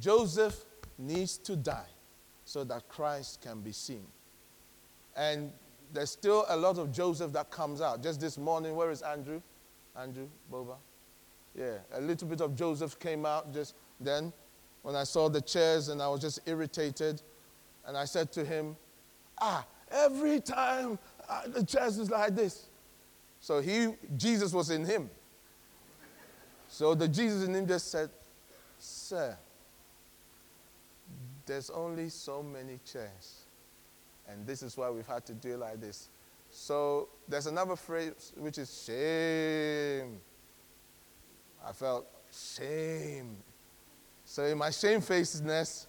[0.00, 0.64] Joseph
[0.98, 1.88] needs to die
[2.44, 4.06] so that Christ can be seen.
[5.16, 5.52] And
[5.92, 8.02] there's still a lot of Joseph that comes out.
[8.02, 9.40] Just this morning, where is Andrew?
[9.98, 10.76] Andrew, Boba?
[11.54, 14.32] Yeah, a little bit of Joseph came out just then
[14.82, 17.22] when I saw the chairs and I was just irritated.
[17.86, 18.76] And I said to him,
[19.40, 22.66] Ah, every time uh, the chairs is like this.
[23.40, 25.08] So he, Jesus was in him.
[26.76, 28.10] So the Jesus in him just said,
[28.78, 29.34] Sir,
[31.46, 33.46] there's only so many chairs.
[34.28, 36.10] And this is why we've had to do it like this.
[36.50, 40.20] So there's another phrase which is shame.
[41.66, 43.38] I felt shame.
[44.26, 45.86] So in my shamefacedness,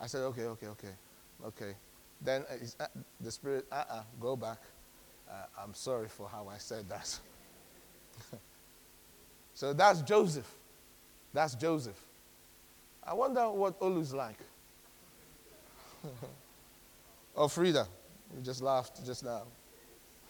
[0.00, 0.94] I said, okay, okay, okay,
[1.44, 1.74] okay.
[2.18, 2.86] Then uh, uh
[3.20, 4.62] the Spirit, uh uh-uh, uh, go back.
[5.30, 7.20] Uh, I'm sorry for how I said that.
[9.60, 10.50] so that's Joseph.
[11.34, 12.00] That's Joseph.
[13.06, 14.38] I wonder what Olu's like.
[16.02, 16.10] or
[17.36, 17.86] oh, Frida.
[18.34, 19.42] We just laughed just now.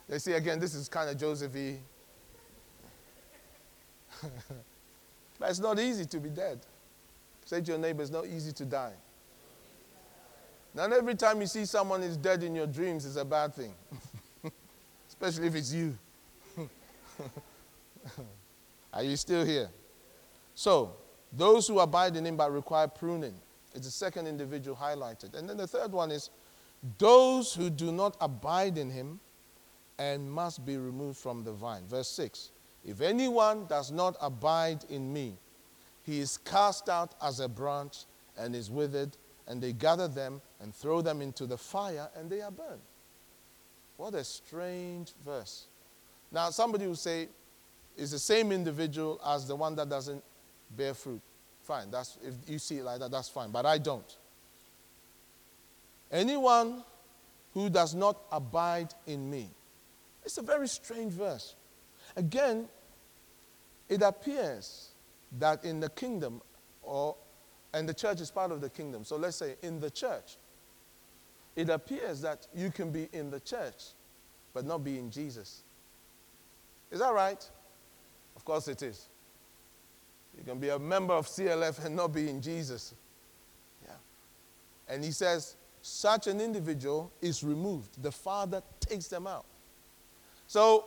[0.09, 1.77] They see again, this is kind of Josephy.
[5.39, 6.59] but it's not easy to be dead.
[7.45, 8.95] Say to your neighbor, it's not easy to die.
[10.75, 13.75] Not every time you see someone is dead in your dreams is a bad thing,
[15.09, 15.97] especially if it's you.
[18.93, 19.71] Are you still here?
[20.55, 20.97] So,
[21.33, 23.35] those who abide in him but require pruning.
[23.75, 25.35] It's the second individual highlighted.
[25.35, 26.31] And then the third one is
[26.99, 29.21] those who do not abide in him
[29.99, 31.85] and must be removed from the vine.
[31.87, 32.51] Verse 6
[32.85, 35.37] If anyone does not abide in me,
[36.03, 38.05] he is cast out as a branch
[38.37, 42.41] and is withered, and they gather them and throw them into the fire, and they
[42.41, 42.81] are burned.
[43.97, 45.67] What a strange verse.
[46.33, 47.29] Now, somebody will say,
[47.97, 50.23] is the same individual as the one that doesn't
[50.77, 51.21] bear fruit.
[51.63, 54.17] Fine, that's, if you see it like that, that's fine, but I don't.
[56.11, 56.83] Anyone
[57.55, 59.51] who does not abide in me.
[60.25, 61.55] It's a very strange verse.
[62.17, 62.69] Again,
[63.89, 64.91] it appears
[65.39, 66.41] that in the kingdom,
[66.83, 67.17] or
[67.73, 69.05] and the church is part of the kingdom.
[69.05, 70.37] So let's say in the church,
[71.57, 73.93] it appears that you can be in the church,
[74.53, 75.63] but not be in Jesus.
[76.91, 77.49] Is that right?
[78.41, 79.07] Of course it is.
[80.39, 82.95] You can be a member of CLF and not be in Jesus.
[83.85, 83.93] Yeah.
[84.89, 88.03] And he says, such an individual is removed.
[88.03, 89.45] The Father takes them out.
[90.47, 90.87] So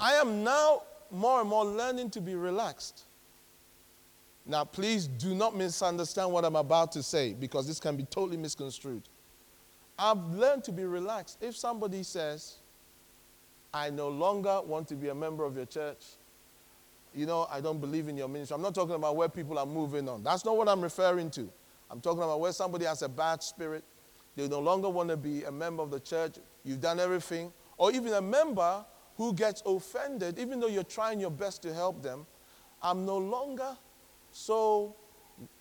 [0.00, 3.02] I am now more and more learning to be relaxed.
[4.46, 8.38] Now, please do not misunderstand what I'm about to say because this can be totally
[8.38, 9.02] misconstrued.
[9.98, 11.36] I've learned to be relaxed.
[11.42, 12.54] If somebody says,
[13.74, 16.02] I no longer want to be a member of your church,
[17.14, 18.54] you know, I don't believe in your ministry.
[18.54, 20.22] I'm not talking about where people are moving on.
[20.22, 21.50] That's not what I'm referring to.
[21.90, 23.84] I'm talking about where somebody has a bad spirit
[24.36, 26.36] they no longer want to be a member of the church.
[26.64, 27.52] You've done everything.
[27.76, 28.84] Or even a member
[29.16, 32.26] who gets offended, even though you're trying your best to help them.
[32.82, 33.76] I'm no longer
[34.30, 34.96] so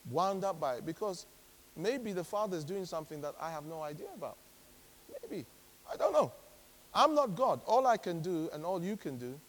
[0.09, 1.25] wound up by it because
[1.75, 4.37] maybe the Father is doing something that I have no idea about.
[5.21, 5.45] Maybe.
[5.91, 6.31] I don't know.
[6.93, 7.61] I'm not God.
[7.65, 9.39] All I can do and all you can do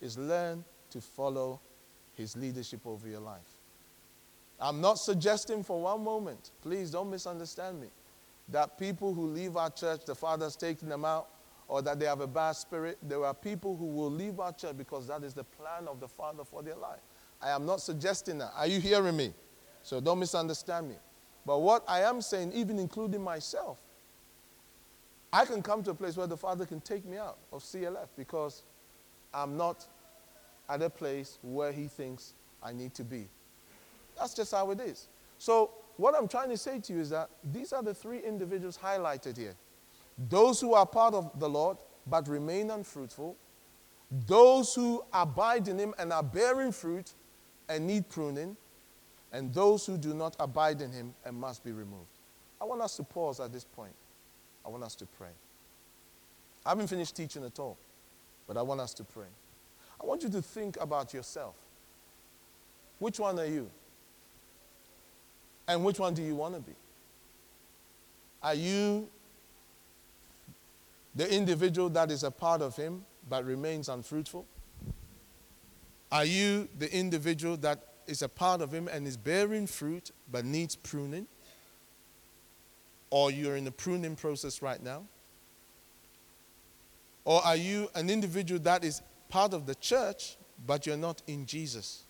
[0.00, 1.60] is learn to follow
[2.14, 3.58] His leadership over your life.
[4.60, 7.88] I'm not suggesting for one moment, please don't misunderstand me,
[8.48, 11.28] that people who leave our church, the Father's taking them out,
[11.68, 12.98] or that they have a bad spirit.
[13.02, 16.08] There are people who will leave our church because that is the plan of the
[16.08, 17.00] Father for their life.
[17.40, 18.52] I am not suggesting that.
[18.56, 19.32] Are you hearing me?
[19.82, 20.96] So don't misunderstand me.
[21.46, 23.78] But what I am saying, even including myself,
[25.32, 28.08] I can come to a place where the Father can take me out of CLF
[28.16, 28.62] because
[29.32, 29.86] I'm not
[30.68, 33.28] at a place where He thinks I need to be.
[34.18, 35.08] That's just how it is.
[35.38, 38.78] So what I'm trying to say to you is that these are the three individuals
[38.78, 39.54] highlighted here
[40.28, 41.76] those who are part of the Lord
[42.06, 43.36] but remain unfruitful,
[44.26, 47.12] those who abide in Him and are bearing fruit
[47.68, 48.56] and need pruning,
[49.32, 52.08] and those who do not abide in Him and must be removed.
[52.60, 53.92] I want us to pause at this point.
[54.66, 55.28] I want us to pray.
[56.66, 57.76] I haven't finished teaching at all,
[58.46, 59.28] but I want us to pray.
[60.00, 61.54] I want you to think about yourself.
[62.98, 63.70] Which one are you?
[65.66, 66.74] And which one do you want to be?
[68.42, 69.08] Are you
[71.14, 74.46] the individual that is a part of him but remains unfruitful?
[76.10, 80.44] Are you the individual that is a part of him and is bearing fruit but
[80.44, 81.26] needs pruning?
[83.10, 85.04] Or you're in the pruning process right now?
[87.24, 90.36] Or are you an individual that is part of the church
[90.66, 92.04] but you're not in Jesus?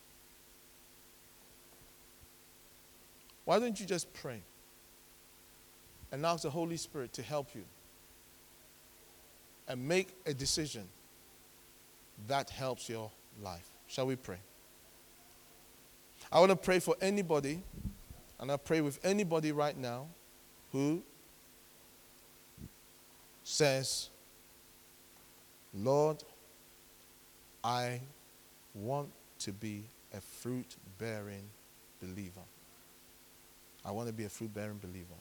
[3.45, 4.43] Why don't you just pray
[6.13, 7.65] and ask the Holy Spirit to help you?
[9.69, 10.89] and make a decision
[12.27, 13.11] that helps your
[13.43, 13.69] life.
[13.87, 14.39] Shall we pray?
[16.33, 17.63] I want to pray for anybody,
[18.41, 20.07] and I pray with anybody right now
[20.73, 21.03] who
[23.45, 24.09] says,
[25.75, 26.25] Lord,
[27.69, 28.01] I
[28.73, 31.45] want to be a fruit bearing
[32.01, 32.41] believer.
[33.85, 35.21] I want to be a fruit bearing believer.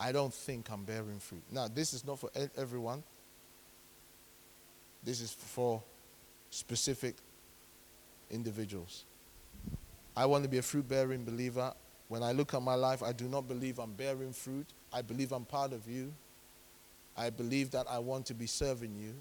[0.00, 1.42] I don't think I'm bearing fruit.
[1.52, 3.02] Now, this is not for everyone,
[5.04, 5.82] this is for
[6.48, 7.16] specific
[8.30, 9.04] individuals.
[10.16, 11.74] I want to be a fruit bearing believer.
[12.08, 14.66] When I look at my life, I do not believe I'm bearing fruit.
[14.90, 16.14] I believe I'm part of you.
[17.14, 19.12] I believe that I want to be serving you,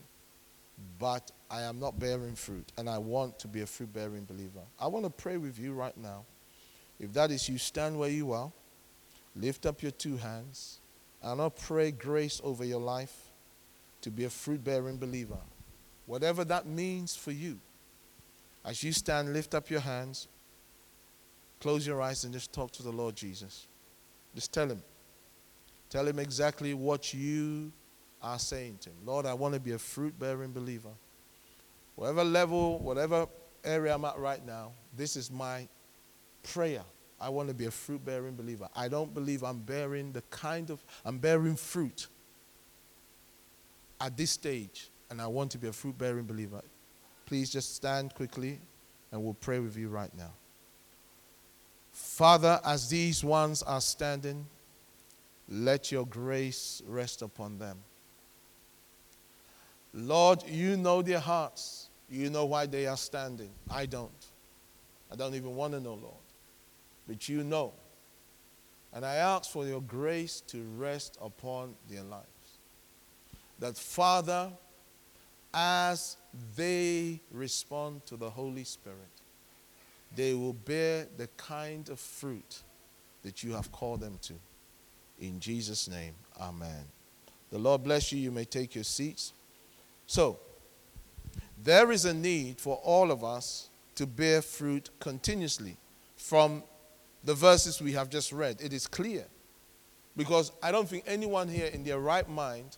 [0.99, 4.61] but I am not bearing fruit, and I want to be a fruit bearing believer.
[4.79, 6.25] I want to pray with you right now.
[6.99, 8.51] If that is you, stand where you are,
[9.35, 10.79] lift up your two hands,
[11.21, 13.31] and I'll pray grace over your life
[14.01, 15.39] to be a fruit bearing believer.
[16.05, 17.59] Whatever that means for you.
[18.63, 20.27] As you stand, lift up your hands,
[21.59, 23.67] close your eyes, and just talk to the Lord Jesus.
[24.35, 24.81] Just tell Him.
[25.89, 27.71] Tell Him exactly what you
[28.21, 28.95] are saying to Him.
[29.06, 30.91] Lord, I want to be a fruit bearing believer.
[31.95, 33.27] Whatever level, whatever
[33.63, 35.67] area I'm at right now, this is my
[36.43, 36.84] prayer.
[37.19, 38.67] I want to be a fruit bearing believer.
[38.75, 42.08] I don't believe I'm bearing the kind of, I'm bearing fruit
[43.99, 46.62] at this stage and I want to be a fruit bearing believer,
[47.25, 48.60] please just stand quickly
[49.12, 50.32] and we'll pray with you right now.
[51.91, 54.45] Father, as these ones are standing,
[55.49, 57.77] let your grace rest upon them.
[59.93, 61.89] Lord, you know their hearts.
[62.10, 63.50] You know why they are standing.
[63.69, 64.12] I don't.
[65.12, 66.15] I don't even want to know, Lord.
[67.08, 67.73] But you know.
[68.93, 72.26] And I ask for your grace to rest upon their lives.
[73.60, 74.50] That, Father,
[75.54, 76.17] as
[76.56, 78.97] they respond to the Holy Spirit,
[80.15, 82.63] they will bear the kind of fruit
[83.23, 84.34] that you have called them to.
[85.19, 86.86] In Jesus' name, amen.
[87.52, 88.19] The Lord bless you.
[88.19, 89.34] You may take your seats.
[90.07, 90.39] So,
[91.61, 95.77] there is a need for all of us to bear fruit continuously.
[96.15, 96.63] From
[97.23, 99.25] the verses we have just read, it is clear.
[100.15, 102.77] Because I don't think anyone here in their right mind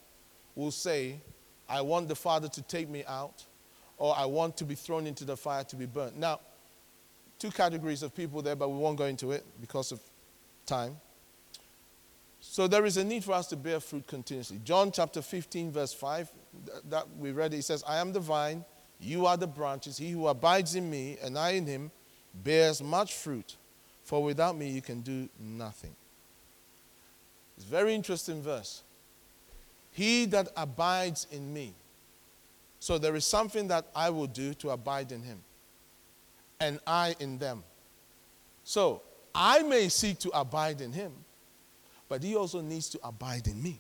[0.56, 1.22] will say,
[1.70, 3.46] I want the Father to take me out,
[3.98, 6.18] or I want to be thrown into the fire to be burnt.
[6.18, 6.40] Now,
[7.38, 10.02] two categories of people there, but we won't go into it because of
[10.66, 10.98] time.
[12.42, 14.60] So there is a need for us to bear fruit continuously.
[14.64, 16.32] John chapter 15, verse 5,
[16.90, 18.64] that we read, it says, I am the vine,
[19.00, 19.98] you are the branches.
[19.98, 21.92] He who abides in me and I in him
[22.34, 23.56] bears much fruit,
[24.04, 25.96] for without me you can do nothing.
[27.58, 28.84] It's a very interesting verse.
[29.92, 31.74] He that abides in me.
[32.80, 35.40] So there is something that I will do to abide in him,
[36.62, 37.64] and I in them.
[38.64, 39.02] So
[39.36, 41.12] I may seek to abide in him,
[42.10, 43.80] but he also needs to abide in me.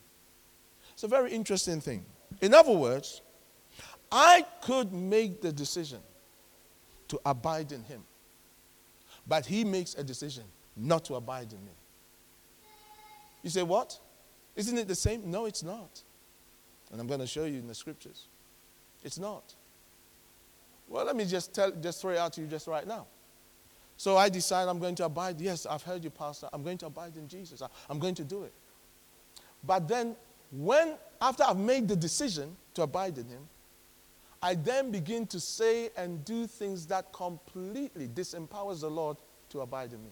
[0.94, 2.06] It's a very interesting thing.
[2.42, 3.22] In other words,
[4.12, 6.00] I could make the decision
[7.10, 8.04] to abide in him,
[9.28, 10.44] but he makes a decision
[10.78, 11.72] not to abide in me.
[13.44, 14.00] You say, What?
[14.56, 15.30] Isn't it the same?
[15.30, 16.02] No, it's not.
[16.92, 18.28] And I'm going to show you in the scriptures.
[19.04, 19.56] It's not.
[20.88, 23.06] Well, let me just tell, just throw it out to you just right now.
[24.00, 25.42] So I decide I'm going to abide.
[25.42, 26.48] Yes, I've heard you, Pastor.
[26.54, 27.62] I'm going to abide in Jesus.
[27.90, 28.54] I'm going to do it.
[29.62, 30.16] But then,
[30.54, 33.50] when, after I've made the decision to abide in Him,
[34.42, 39.18] I then begin to say and do things that completely disempowers the Lord
[39.50, 40.12] to abide in me.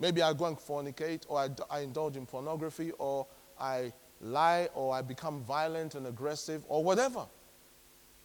[0.00, 3.28] Maybe I go and fornicate, or I, I indulge in pornography, or
[3.60, 7.26] I lie or I become violent and aggressive or whatever.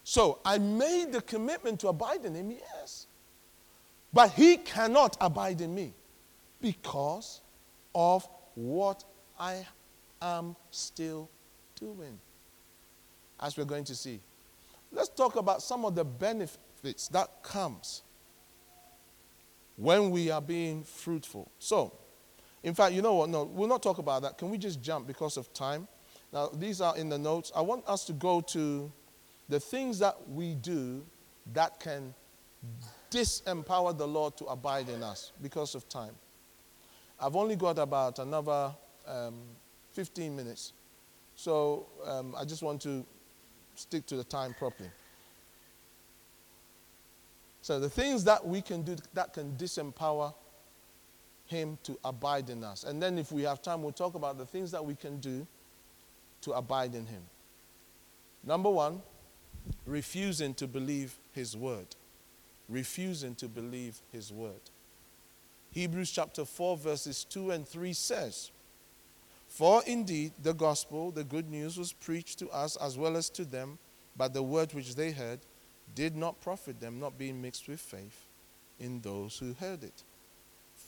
[0.04, 3.06] So I made the commitment to abide in him, yes.
[4.14, 5.94] But he cannot abide in me
[6.62, 7.42] because
[7.94, 9.04] of what
[9.40, 9.66] I
[10.22, 11.30] am still
[11.80, 12.20] doing.
[13.40, 14.20] As we're going to see.
[14.92, 18.04] Let's talk about some of the benefits that comes
[19.76, 21.52] when we are being fruitful.
[21.60, 21.94] So,
[22.64, 23.30] in fact, you know what?
[23.30, 24.38] No, we'll not talk about that.
[24.38, 25.88] Can we just jump because of time?
[26.34, 27.52] Now, these are in the notes.
[27.56, 28.92] I want us to go to
[29.48, 31.06] the things that we do
[31.54, 32.14] that can
[33.12, 36.16] disempower the Lord to abide in us because of time.
[37.20, 38.72] I've only got about another
[39.08, 39.36] um,
[39.92, 40.74] 15 minutes.
[41.36, 43.06] So um, I just want to
[43.76, 44.90] stick to the time properly.
[47.62, 50.34] So the things that we can do that can disempower
[51.48, 52.84] him to abide in us.
[52.84, 55.48] And then, if we have time, we'll talk about the things that we can do
[56.42, 57.24] to abide in Him.
[58.44, 59.02] Number one,
[59.86, 61.88] refusing to believe his word.
[62.70, 64.62] Refusing to believe his word.
[65.72, 68.52] Hebrews chapter 4, verses 2 and 3 says,
[69.48, 73.46] For indeed the gospel, the good news, was preached to us as well as to
[73.46, 73.78] them,
[74.16, 75.40] but the word which they heard
[75.96, 78.26] did not profit them, not being mixed with faith
[78.80, 80.04] in those who heard it.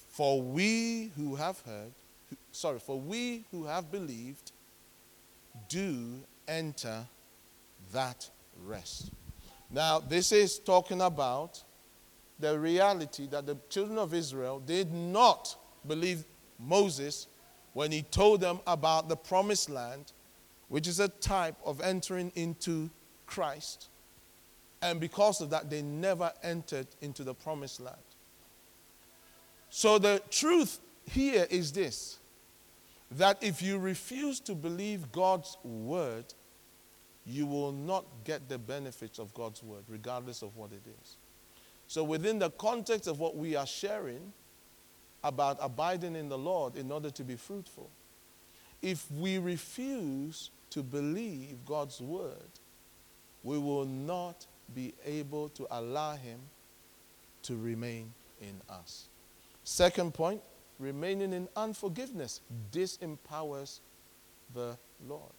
[0.10, 1.92] For we who have heard,
[2.52, 4.52] sorry, for we who have believed
[5.68, 7.06] do enter
[7.94, 8.30] that
[8.66, 9.12] rest.
[9.70, 11.64] Now, this is talking about
[12.40, 15.56] the reality that the children of Israel did not
[15.88, 16.24] believe
[16.58, 17.28] Moses
[17.74, 20.12] when he told them about the promised land,
[20.70, 22.90] which is a type of entering into
[23.26, 23.90] Christ.
[24.82, 27.98] And because of that, they never entered into the promised land.
[29.70, 32.20] So the truth here is this
[33.12, 36.26] that if you refuse to believe God's word,
[37.26, 41.18] you will not get the benefits of God's word, regardless of what it is.
[41.90, 44.32] So, within the context of what we are sharing
[45.24, 47.90] about abiding in the Lord in order to be fruitful,
[48.84, 52.52] if we refuse to believe God's word,
[53.42, 56.40] we will not be able to allow Him
[57.42, 59.08] to remain in us.
[59.64, 60.42] Second point
[60.78, 63.80] remaining in unforgiveness disempowers
[64.54, 64.78] the
[65.08, 65.34] Lord.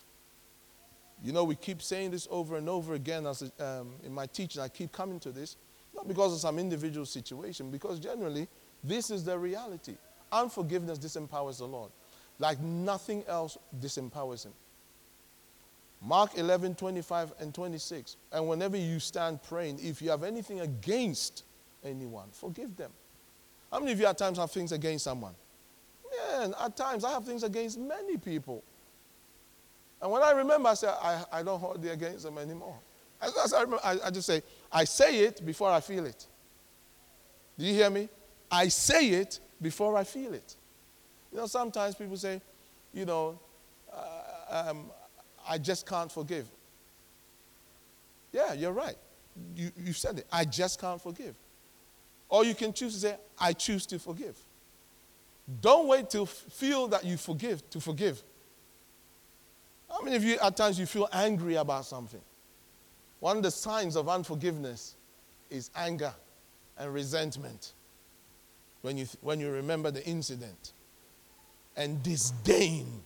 [1.23, 4.61] You know, we keep saying this over and over again as um, in my teaching.
[4.61, 5.55] I keep coming to this,
[6.01, 8.49] not because of some individual situation, because generally
[8.83, 9.97] this is the reality.
[10.33, 11.91] Unforgiveness disempowers the Lord,
[12.39, 14.53] like nothing else disempowers Him.
[16.01, 18.17] Mark 11, 25 and 26.
[18.33, 21.45] And whenever you stand praying, if you have anything against
[21.85, 22.91] anyone, forgive them.
[23.71, 25.35] How many of you at times have things against someone?
[26.31, 28.65] Man, at times I have things against many people.
[30.01, 32.79] And when I remember, I say, I, I don't hold it against them anymore.
[33.21, 34.43] As I, remember, I, I just say,
[34.73, 36.27] I say it before I feel it.
[37.59, 38.09] Do you hear me?
[38.51, 40.57] I say it before I feel it.
[41.33, 42.41] You know, sometimes people say,
[42.93, 43.39] you know,
[43.93, 44.91] uh, um,
[45.49, 46.47] I just can't forgive.
[48.33, 48.97] Yeah, you're right.
[49.55, 50.27] You, you said it.
[50.33, 51.35] I just can't forgive.
[52.29, 54.37] Or you can choose to say, I choose to forgive.
[55.61, 58.23] Don't wait to feel that you forgive to forgive.
[59.89, 62.21] How many of you at times you feel angry about something?
[63.21, 64.97] One of the signs of unforgiveness
[65.51, 66.15] is anger
[66.79, 67.75] and resentment
[68.81, 70.73] when you, when you remember the incident
[71.77, 73.03] and disdain.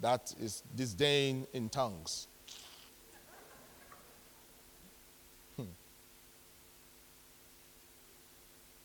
[0.00, 2.28] That is disdain in tongues.
[5.56, 5.64] Hmm.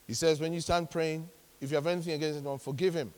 [0.08, 1.30] He says, when you stand praying,
[1.60, 3.14] if you have anything against anyone, forgive him,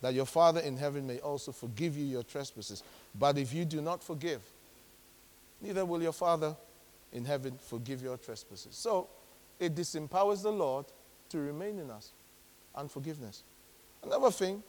[0.00, 2.82] that your Father in heaven may also forgive you your trespasses.
[3.18, 4.40] But if you do not forgive,
[5.60, 6.56] neither will your Father
[7.12, 8.76] in heaven forgive your trespasses.
[8.76, 9.08] So
[9.58, 10.86] it disempowers the Lord
[11.30, 12.12] to remain in us.
[12.76, 13.42] and forgiveness.
[14.04, 14.62] Another thing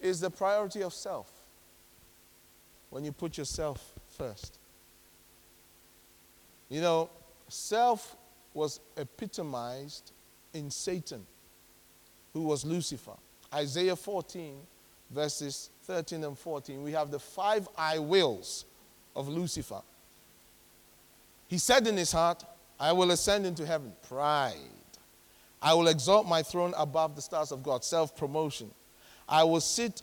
[0.00, 1.30] is the priority of self.
[2.88, 4.58] When you put yourself first.
[6.70, 7.10] You know,
[7.48, 8.16] self
[8.54, 10.12] was epitomized
[10.54, 11.26] in Satan
[12.32, 13.16] who was Lucifer.
[13.54, 14.56] Isaiah 14,
[15.10, 18.64] verses 13 and 14, we have the five I wills
[19.14, 19.82] of Lucifer.
[21.48, 22.44] He said in his heart,
[22.78, 23.92] I will ascend into heaven.
[24.08, 24.54] Pride.
[25.62, 27.84] I will exalt my throne above the stars of God.
[27.84, 28.70] Self promotion.
[29.28, 30.02] I will sit,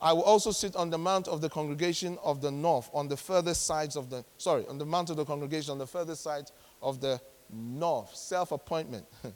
[0.00, 3.16] I will also sit on the mount of the congregation of the north, on the
[3.16, 6.50] further sides of the, sorry, on the mount of the congregation on the further side
[6.82, 7.20] of the
[7.52, 8.14] north.
[8.14, 9.06] Self appointment.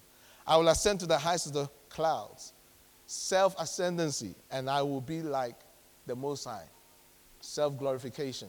[0.46, 2.52] I will ascend to the heights of the clouds.
[3.12, 5.56] Self ascendancy, and I will be like
[6.06, 6.64] the Most High.
[7.42, 8.48] Self glorification.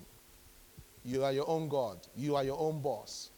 [1.04, 3.30] You are your own God, you are your own boss.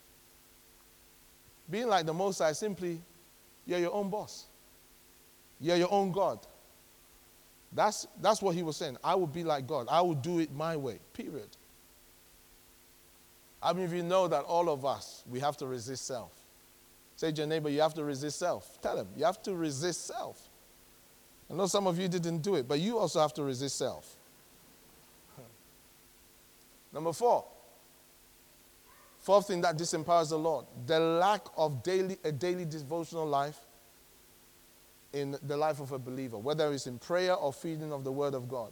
[1.68, 3.02] Being like the Most High, simply,
[3.66, 4.46] you're your own boss.
[5.60, 6.46] You're your own God.
[7.74, 8.98] That's, that's what he was saying.
[9.04, 9.88] I will be like God.
[9.90, 11.50] I will do it my way, period.
[13.64, 16.34] How many of you know that all of us, we have to resist self?
[17.16, 18.80] Say to your neighbor, you have to resist self.
[18.80, 20.50] Tell him, you have to resist self.
[21.50, 24.16] I know some of you didn't do it, but you also have to resist self.
[26.92, 27.46] Number four,
[29.20, 33.60] fourth thing that disempowers the Lord, the lack of daily, a daily devotional life
[35.12, 38.34] in the life of a believer, whether it's in prayer or feeding of the Word
[38.34, 38.72] of God.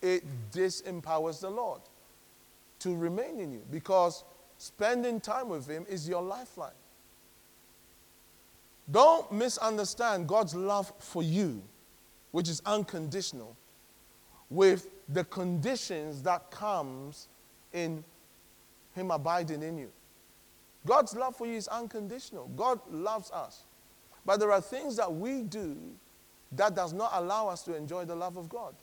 [0.00, 1.80] It disempowers the Lord
[2.80, 4.24] to remain in you because
[4.56, 6.70] spending time with Him is your lifeline.
[8.90, 11.62] Don't misunderstand God's love for you,
[12.30, 13.56] which is unconditional,
[14.50, 17.28] with the conditions that comes
[17.72, 18.02] in
[18.94, 19.90] him abiding in you.
[20.86, 22.48] God's love for you is unconditional.
[22.56, 23.64] God loves us.
[24.24, 25.76] But there are things that we do
[26.52, 28.74] that does not allow us to enjoy the love of God.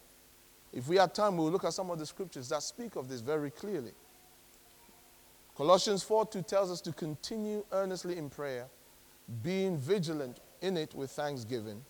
[0.72, 3.22] If we have time, we'll look at some of the scriptures that speak of this
[3.22, 3.92] very clearly.
[5.56, 8.68] Colossians 4 2 tells us to continue earnestly in prayer,
[9.44, 11.84] being vigilant in it with thanksgiving.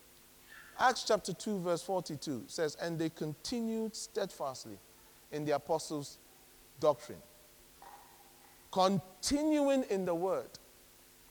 [0.80, 4.78] Acts chapter 2, verse 42 says, And they continued steadfastly
[5.32, 6.18] in the apostles'
[6.80, 7.22] doctrine.
[8.72, 10.50] Continuing in the word,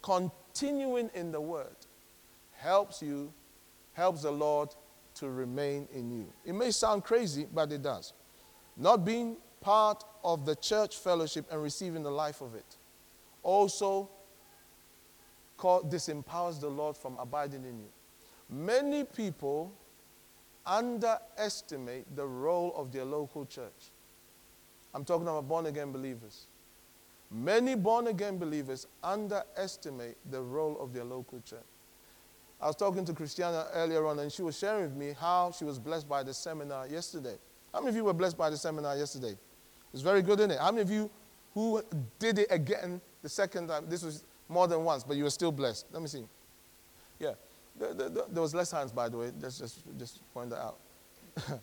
[0.02, 1.76] continuing in the word
[2.52, 3.32] helps you,
[3.92, 4.70] helps the Lord
[5.16, 6.32] to remain in you.
[6.44, 8.14] It may sound crazy, but it does.
[8.76, 12.76] Not being part of the church fellowship and receiving the life of it
[13.44, 14.08] also
[15.64, 17.88] disempowers the Lord from abiding in you.
[18.48, 19.72] Many people
[20.66, 23.90] underestimate the role of their local church.
[24.94, 26.46] I'm talking about born again believers.
[27.30, 31.58] Many born again believers underestimate the role of their local church.
[32.60, 35.64] I was talking to Christiana earlier on, and she was sharing with me how she
[35.64, 37.36] was blessed by the seminar yesterday.
[37.72, 39.36] How many of you were blessed by the seminar yesterday?
[39.92, 40.60] It's very good, isn't it?
[40.60, 41.10] How many of you
[41.54, 41.82] who
[42.18, 43.86] did it again the second time?
[43.88, 45.86] This was more than once, but you were still blessed.
[45.92, 46.24] Let me see.
[47.18, 47.32] Yeah.
[47.76, 49.30] The, the, the, there was less hands, by the way.
[49.40, 50.78] Let's just, just point that out.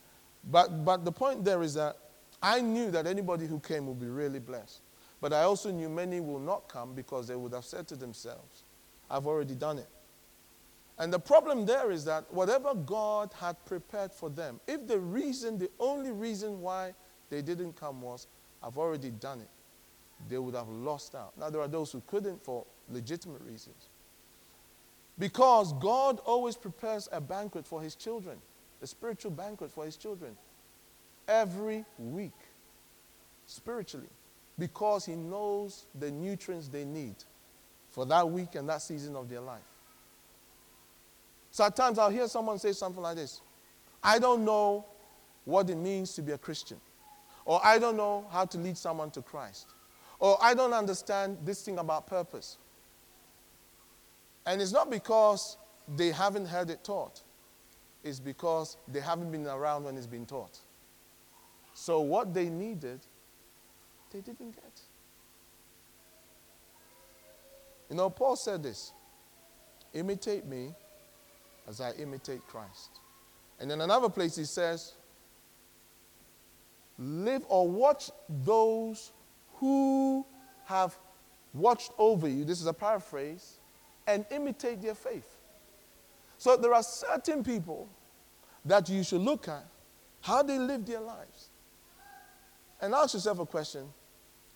[0.52, 1.98] but, but the point there is that
[2.42, 4.82] I knew that anybody who came would be really blessed.
[5.22, 8.64] But I also knew many will not come because they would have said to themselves,
[9.10, 9.88] I've already done it.
[10.98, 15.58] And the problem there is that whatever God had prepared for them, if the reason,
[15.58, 16.94] the only reason why
[17.30, 18.28] they didn't come was,
[18.64, 19.50] I've already done it,
[20.30, 21.38] they would have lost out.
[21.38, 23.90] Now, there are those who couldn't for legitimate reasons.
[25.20, 28.38] Because God always prepares a banquet for his children,
[28.82, 30.36] a spiritual banquet for his children,
[31.28, 32.32] every week,
[33.46, 34.10] spiritually,
[34.58, 37.16] because he knows the nutrients they need
[37.90, 39.62] for that week and that season of their life.
[41.52, 43.42] So at times I'll hear someone say something like this
[44.04, 44.86] I don't know
[45.46, 46.80] what it means to be a Christian,
[47.46, 49.68] or I don't know how to lead someone to Christ,
[50.22, 52.58] or I don't understand this thing about purpose.
[54.46, 55.58] And it's not because
[55.98, 57.22] they haven't heard it taught,
[58.04, 60.60] it's because they haven't been around when it's been taught.
[61.74, 63.00] So what they needed,
[64.12, 64.82] they didn't get.
[67.90, 68.94] You know, Paul said this
[69.94, 70.74] imitate me
[71.68, 73.00] as I imitate Christ.
[73.60, 74.94] And in another place, he says,
[76.98, 79.12] live or watch those
[79.62, 80.26] who
[80.66, 80.98] have
[81.54, 82.44] watched over you.
[82.44, 83.60] This is a paraphrase
[84.08, 85.38] and imitate their faith.
[86.38, 87.88] So there are certain people
[88.66, 89.64] that you should look at
[90.22, 91.50] how they live their lives.
[92.82, 93.88] And ask yourself a question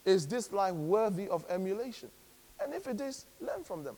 [0.03, 2.09] Is this life worthy of emulation?
[2.59, 3.97] And if it is, learn from them.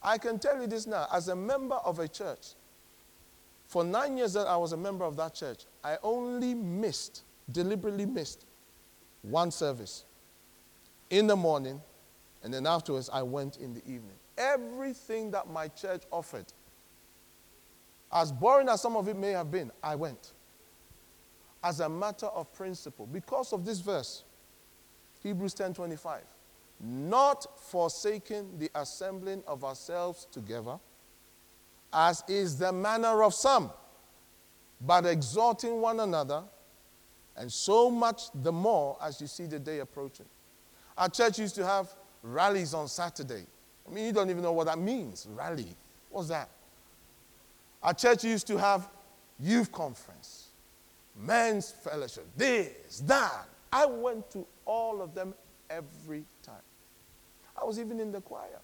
[0.00, 2.54] I can tell you this now as a member of a church,
[3.66, 8.06] for nine years that I was a member of that church, I only missed, deliberately
[8.06, 8.44] missed,
[9.22, 10.04] one service
[11.10, 11.80] in the morning,
[12.42, 16.46] and then afterwards I went in the evening everything that my church offered.
[18.10, 20.32] As boring as some of it may have been, I went.
[21.62, 24.24] As a matter of principle, because of this verse,
[25.22, 26.22] Hebrews 10:25,
[26.80, 30.78] not forsaking the assembling of ourselves together,
[31.92, 33.72] as is the manner of some,
[34.80, 36.44] but exhorting one another,
[37.36, 40.26] and so much the more as you see the day approaching.
[40.98, 41.88] Our church used to have
[42.22, 43.46] rallies on Saturday.
[43.88, 45.26] I mean, you don't even know what that means.
[45.30, 45.74] Rally.
[46.10, 46.48] What's that?
[47.82, 48.88] Our church used to have
[49.38, 50.48] youth conference,
[51.16, 53.46] men's fellowship, this, that.
[53.72, 55.34] I went to all of them
[55.70, 56.54] every time.
[57.60, 58.60] I was even in the choir.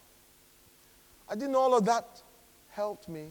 [1.29, 2.21] I didn't all of that
[2.69, 3.27] helped me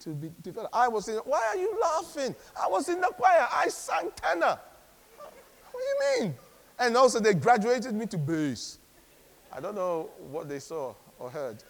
[0.00, 0.74] to be developed.
[0.74, 2.34] I was saying, why are you laughing?
[2.60, 3.46] I was in the choir.
[3.52, 4.58] I sang tenor.
[5.18, 5.32] What
[5.72, 6.34] do you mean?
[6.78, 8.78] And also they graduated me to bass.
[9.52, 11.62] I don't know what they saw or heard.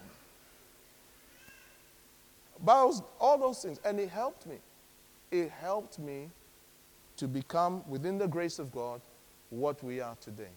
[2.63, 4.57] But all those things, and it helped me.
[5.31, 6.29] It helped me
[7.17, 9.01] to become, within the grace of God,
[9.49, 10.51] what we are today.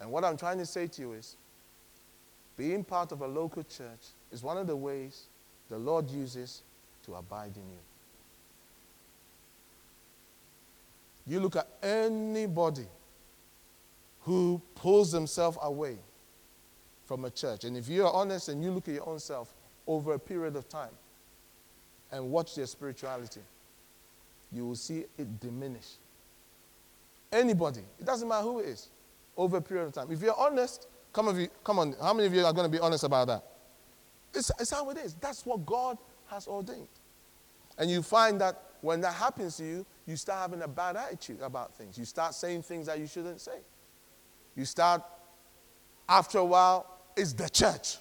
[0.00, 1.36] And what I'm trying to say to you is
[2.56, 5.24] being part of a local church is one of the ways
[5.68, 6.62] the Lord uses
[7.04, 7.78] to abide in you.
[11.26, 12.86] You look at anybody
[14.30, 15.96] who pulls themselves away
[17.04, 17.64] from a church.
[17.64, 19.52] And if you are honest and you look at your own self
[19.88, 20.92] over a period of time
[22.12, 23.40] and watch their spirituality,
[24.52, 25.94] you will see it diminish.
[27.32, 28.90] Anybody, it doesn't matter who it is,
[29.36, 30.06] over a period of time.
[30.12, 32.80] If you're honest, come on, come on how many of you are going to be
[32.80, 33.42] honest about that?
[34.32, 35.14] It's, it's how it is.
[35.14, 36.86] That's what God has ordained.
[37.78, 41.40] And you find that when that happens to you, you start having a bad attitude
[41.40, 41.98] about things.
[41.98, 43.58] You start saying things that you shouldn't say.
[44.56, 45.02] You start,
[46.08, 46.86] after a while,
[47.16, 47.96] it's the church.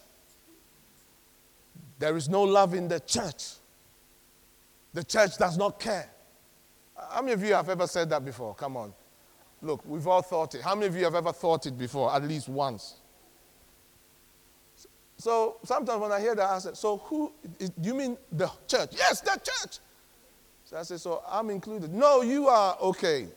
[2.00, 3.45] There is no love in the church.
[4.93, 6.10] The church does not care.
[7.12, 8.56] How many of you have ever said that before?
[8.56, 8.93] Come on.
[9.62, 10.62] Look, we've all thought it.
[10.62, 12.95] How many of you have ever thought it before, at least once?
[15.18, 18.91] So sometimes when I hear that, I say, So who, do you mean the church?
[18.93, 19.80] Yes, the church.
[20.64, 21.93] So I say, So I'm included.
[21.93, 23.28] No, you are okay.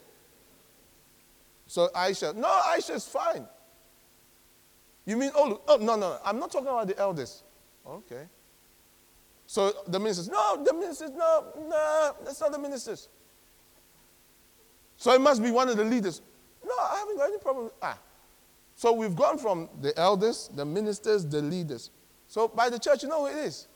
[1.72, 3.48] So Aisha, no, Aisha's fine.
[5.06, 7.44] You mean, oh, oh, no, no, I'm not talking about the eldest.
[7.86, 8.24] Okay.
[9.46, 13.08] So the ministers, no, the ministers, no, no, that's not the ministers.
[14.98, 16.20] So it must be one of the leaders.
[16.62, 17.70] No, I haven't got any problem.
[17.80, 17.98] Ah.
[18.74, 21.90] So we've gone from the elders, the ministers, the leaders.
[22.28, 23.66] So by the church, you know who it is?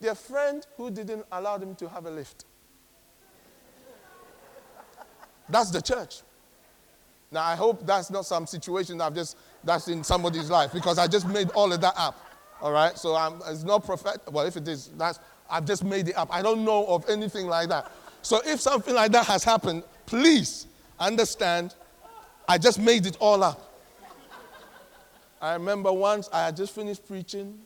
[0.00, 2.46] Their friend who didn't allow them to have a lift.
[5.48, 6.22] That's the church.
[7.34, 10.98] Now I hope that's not some situation that I've just that's in somebody's life because
[10.98, 12.16] I just made all of that up.
[12.62, 14.20] All right, so I'm, it's not prophet.
[14.30, 15.18] Well, if it is, that's
[15.50, 16.28] I've just made it up.
[16.30, 17.90] I don't know of anything like that.
[18.22, 20.68] So if something like that has happened, please
[21.00, 21.74] understand.
[22.48, 23.80] I just made it all up.
[25.42, 27.58] I remember once I had just finished preaching,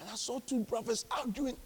[0.00, 1.56] and I saw two brothers arguing.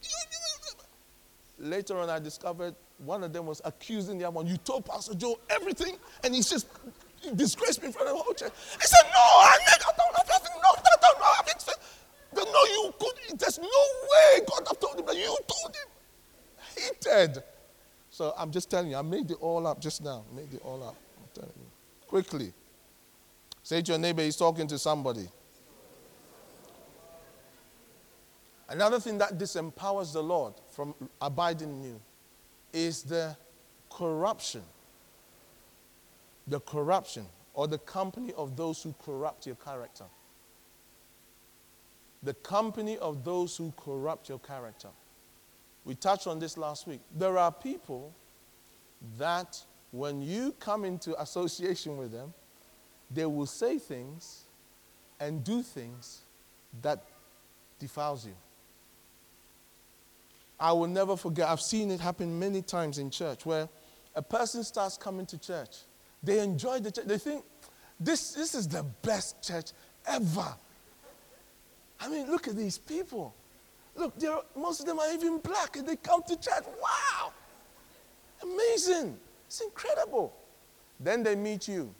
[1.59, 4.47] Later on, I discovered one of them was accusing the other one.
[4.47, 6.67] You told Pastor Joe everything, and he's just
[7.37, 8.53] disgraced me in front of the whole church.
[8.81, 10.53] I said, No, I, I don't have nothing.
[10.57, 11.75] No, I don't know.
[12.33, 13.39] But no, you could.
[13.39, 15.89] There's no way God have told him that you told him.
[16.77, 17.43] Hated.
[18.11, 20.25] So I'm just telling you, I made it all up just now.
[20.31, 20.97] I made it all up.
[21.19, 21.67] I'm telling you.
[22.07, 22.53] Quickly.
[23.63, 25.29] Say to your neighbor, he's talking to somebody.
[28.69, 32.01] Another thing that disempowers the Lord from abiding in you
[32.73, 33.37] is the
[33.91, 34.63] corruption.
[36.51, 40.05] The corruption or the company of those who corrupt your character
[42.23, 44.89] the company of those who corrupt your character.
[45.85, 47.01] We touched on this last week.
[47.17, 48.13] There are people
[49.19, 49.59] that
[49.93, 52.35] when you come into association with them,
[53.11, 54.45] they will say things
[55.19, 56.21] and do things
[56.83, 57.03] that
[57.79, 58.35] defiles you.
[60.59, 63.69] I will never forget, I've seen it happen many times in church where
[64.15, 65.79] a person starts coming to church.
[66.23, 67.07] They enjoy the church.
[67.07, 67.45] They think,
[67.99, 69.73] this, this is the best church
[70.07, 70.55] ever.
[72.01, 73.35] I mean, look at these people.
[73.95, 74.15] Look,
[74.57, 76.65] most of them are even black and they come to church.
[76.81, 77.33] Wow!
[78.43, 79.19] Amazing.
[79.47, 80.35] It's incredible.
[80.99, 81.95] Then they meet you.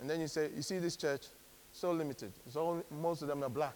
[0.00, 1.26] And then you say, You see this church?
[1.72, 2.32] So limited.
[2.46, 3.74] It's all, most of them are black.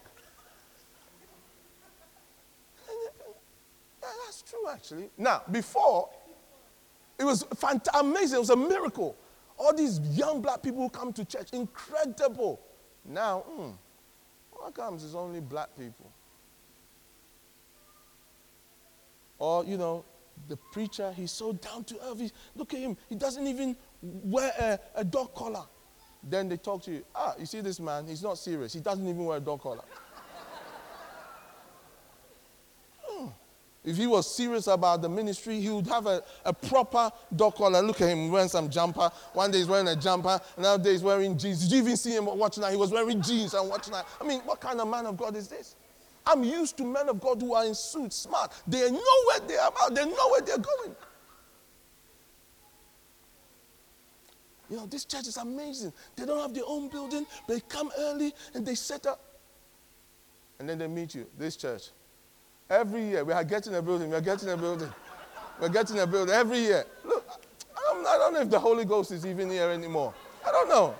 [2.87, 5.09] yeah, that's true, actually.
[5.17, 6.09] Now, before,
[7.19, 8.37] it was fantastic, amazing.
[8.37, 9.15] It was a miracle.
[9.57, 11.49] All these young black people who come to church.
[11.53, 12.61] Incredible.
[13.03, 13.71] Now, hmm.
[14.61, 16.11] How comes it's only black people?
[19.39, 20.03] Or, you know,
[20.47, 22.19] the preacher, he's so down to earth.
[22.19, 22.97] He's, look at him.
[23.07, 25.65] He doesn't even wear a, a dog collar.
[26.23, 27.03] Then they talk to you.
[27.15, 28.07] Ah, you see this man?
[28.07, 28.73] He's not serious.
[28.73, 29.83] He doesn't even wear a dog collar.
[33.87, 37.81] If he was serious about the ministry, he would have a, a proper dog collar.
[37.81, 39.09] Look at him wearing some jumper.
[39.31, 41.61] One day he's wearing a jumper, another day he's wearing jeans.
[41.61, 42.71] Did you even see him watching that?
[42.71, 44.05] He was wearing jeans and watching that.
[44.19, 45.77] I mean, what kind of man of God is this?
[46.25, 48.51] I'm used to men of God who are in suits, smart.
[48.67, 50.93] They know where they're about, they know where they're going.
[54.69, 55.93] You know, this church is amazing.
[56.17, 59.21] They don't have their own building, they come early and they set up.
[60.59, 61.25] And then they meet you.
[61.37, 61.91] This church,
[62.69, 64.91] Every year, we are getting a building, we are getting a building.
[65.59, 66.85] We're getting a building every year.
[67.03, 67.25] Look,
[67.75, 70.13] I don't, I don't know if the Holy Ghost is even here anymore.
[70.45, 70.95] I don't know.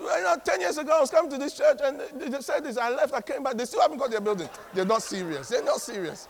[0.00, 2.76] You know, 10 years ago, I was coming to this church and they said this.
[2.76, 3.54] I left, I came back.
[3.54, 4.48] They still haven't got their building.
[4.74, 5.48] They're not serious.
[5.48, 6.26] They're not serious.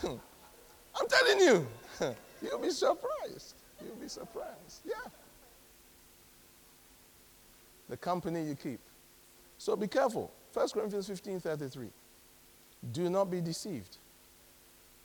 [0.00, 0.14] Hmm.
[0.98, 1.66] I'm telling you,
[2.42, 3.54] you'll be surprised.
[3.84, 4.80] You'll be surprised.
[4.84, 4.94] Yeah.
[7.88, 8.80] The company you keep.
[9.58, 10.32] So be careful.
[10.54, 11.88] 1 Corinthians 15 33.
[12.90, 13.98] Do not be deceived.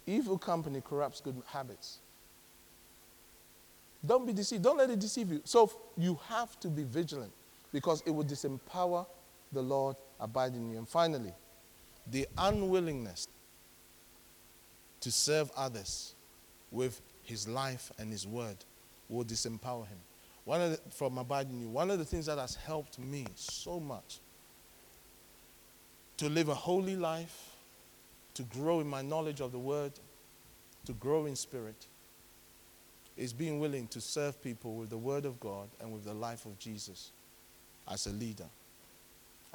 [0.05, 1.99] Evil company corrupts good habits.
[4.05, 4.63] Don't be deceived.
[4.63, 5.41] Don't let it deceive you.
[5.43, 7.31] So you have to be vigilant
[7.71, 9.05] because it will disempower
[9.51, 10.77] the Lord abiding in you.
[10.77, 11.33] And finally,
[12.09, 13.27] the unwillingness
[15.01, 16.15] to serve others
[16.71, 18.57] with his life and his word
[19.09, 19.97] will disempower him.
[20.45, 23.79] One of the, from abiding you, one of the things that has helped me so
[23.79, 24.19] much
[26.17, 27.56] to live a holy life,
[28.37, 29.91] to grow in my knowledge of the word,
[30.85, 31.87] to grow in spirit,
[33.17, 36.45] is being willing to serve people with the word of God and with the life
[36.45, 37.09] of Jesus
[37.91, 38.45] as a leader,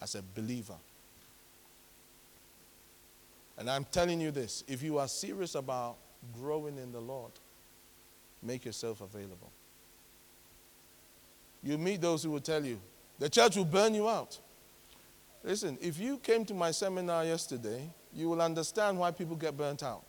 [0.01, 0.75] as a believer.
[3.57, 5.97] And I'm telling you this if you are serious about
[6.41, 7.31] growing in the Lord,
[8.43, 9.53] make yourself available.
[11.63, 12.81] You meet those who will tell you,
[13.21, 14.41] the church will burn you out.
[15.45, 19.83] Listen, if you came to my seminar yesterday, you will understand why people get burnt
[19.83, 20.03] out.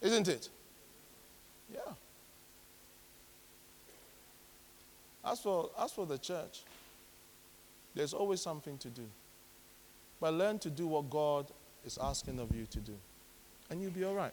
[0.00, 0.48] Isn't it?
[1.72, 1.80] Yeah.
[5.24, 6.62] As for, as for the church,
[7.94, 9.04] there's always something to do.
[10.20, 11.46] But learn to do what God
[11.84, 12.94] is asking of you to do,
[13.70, 14.32] and you'll be all right.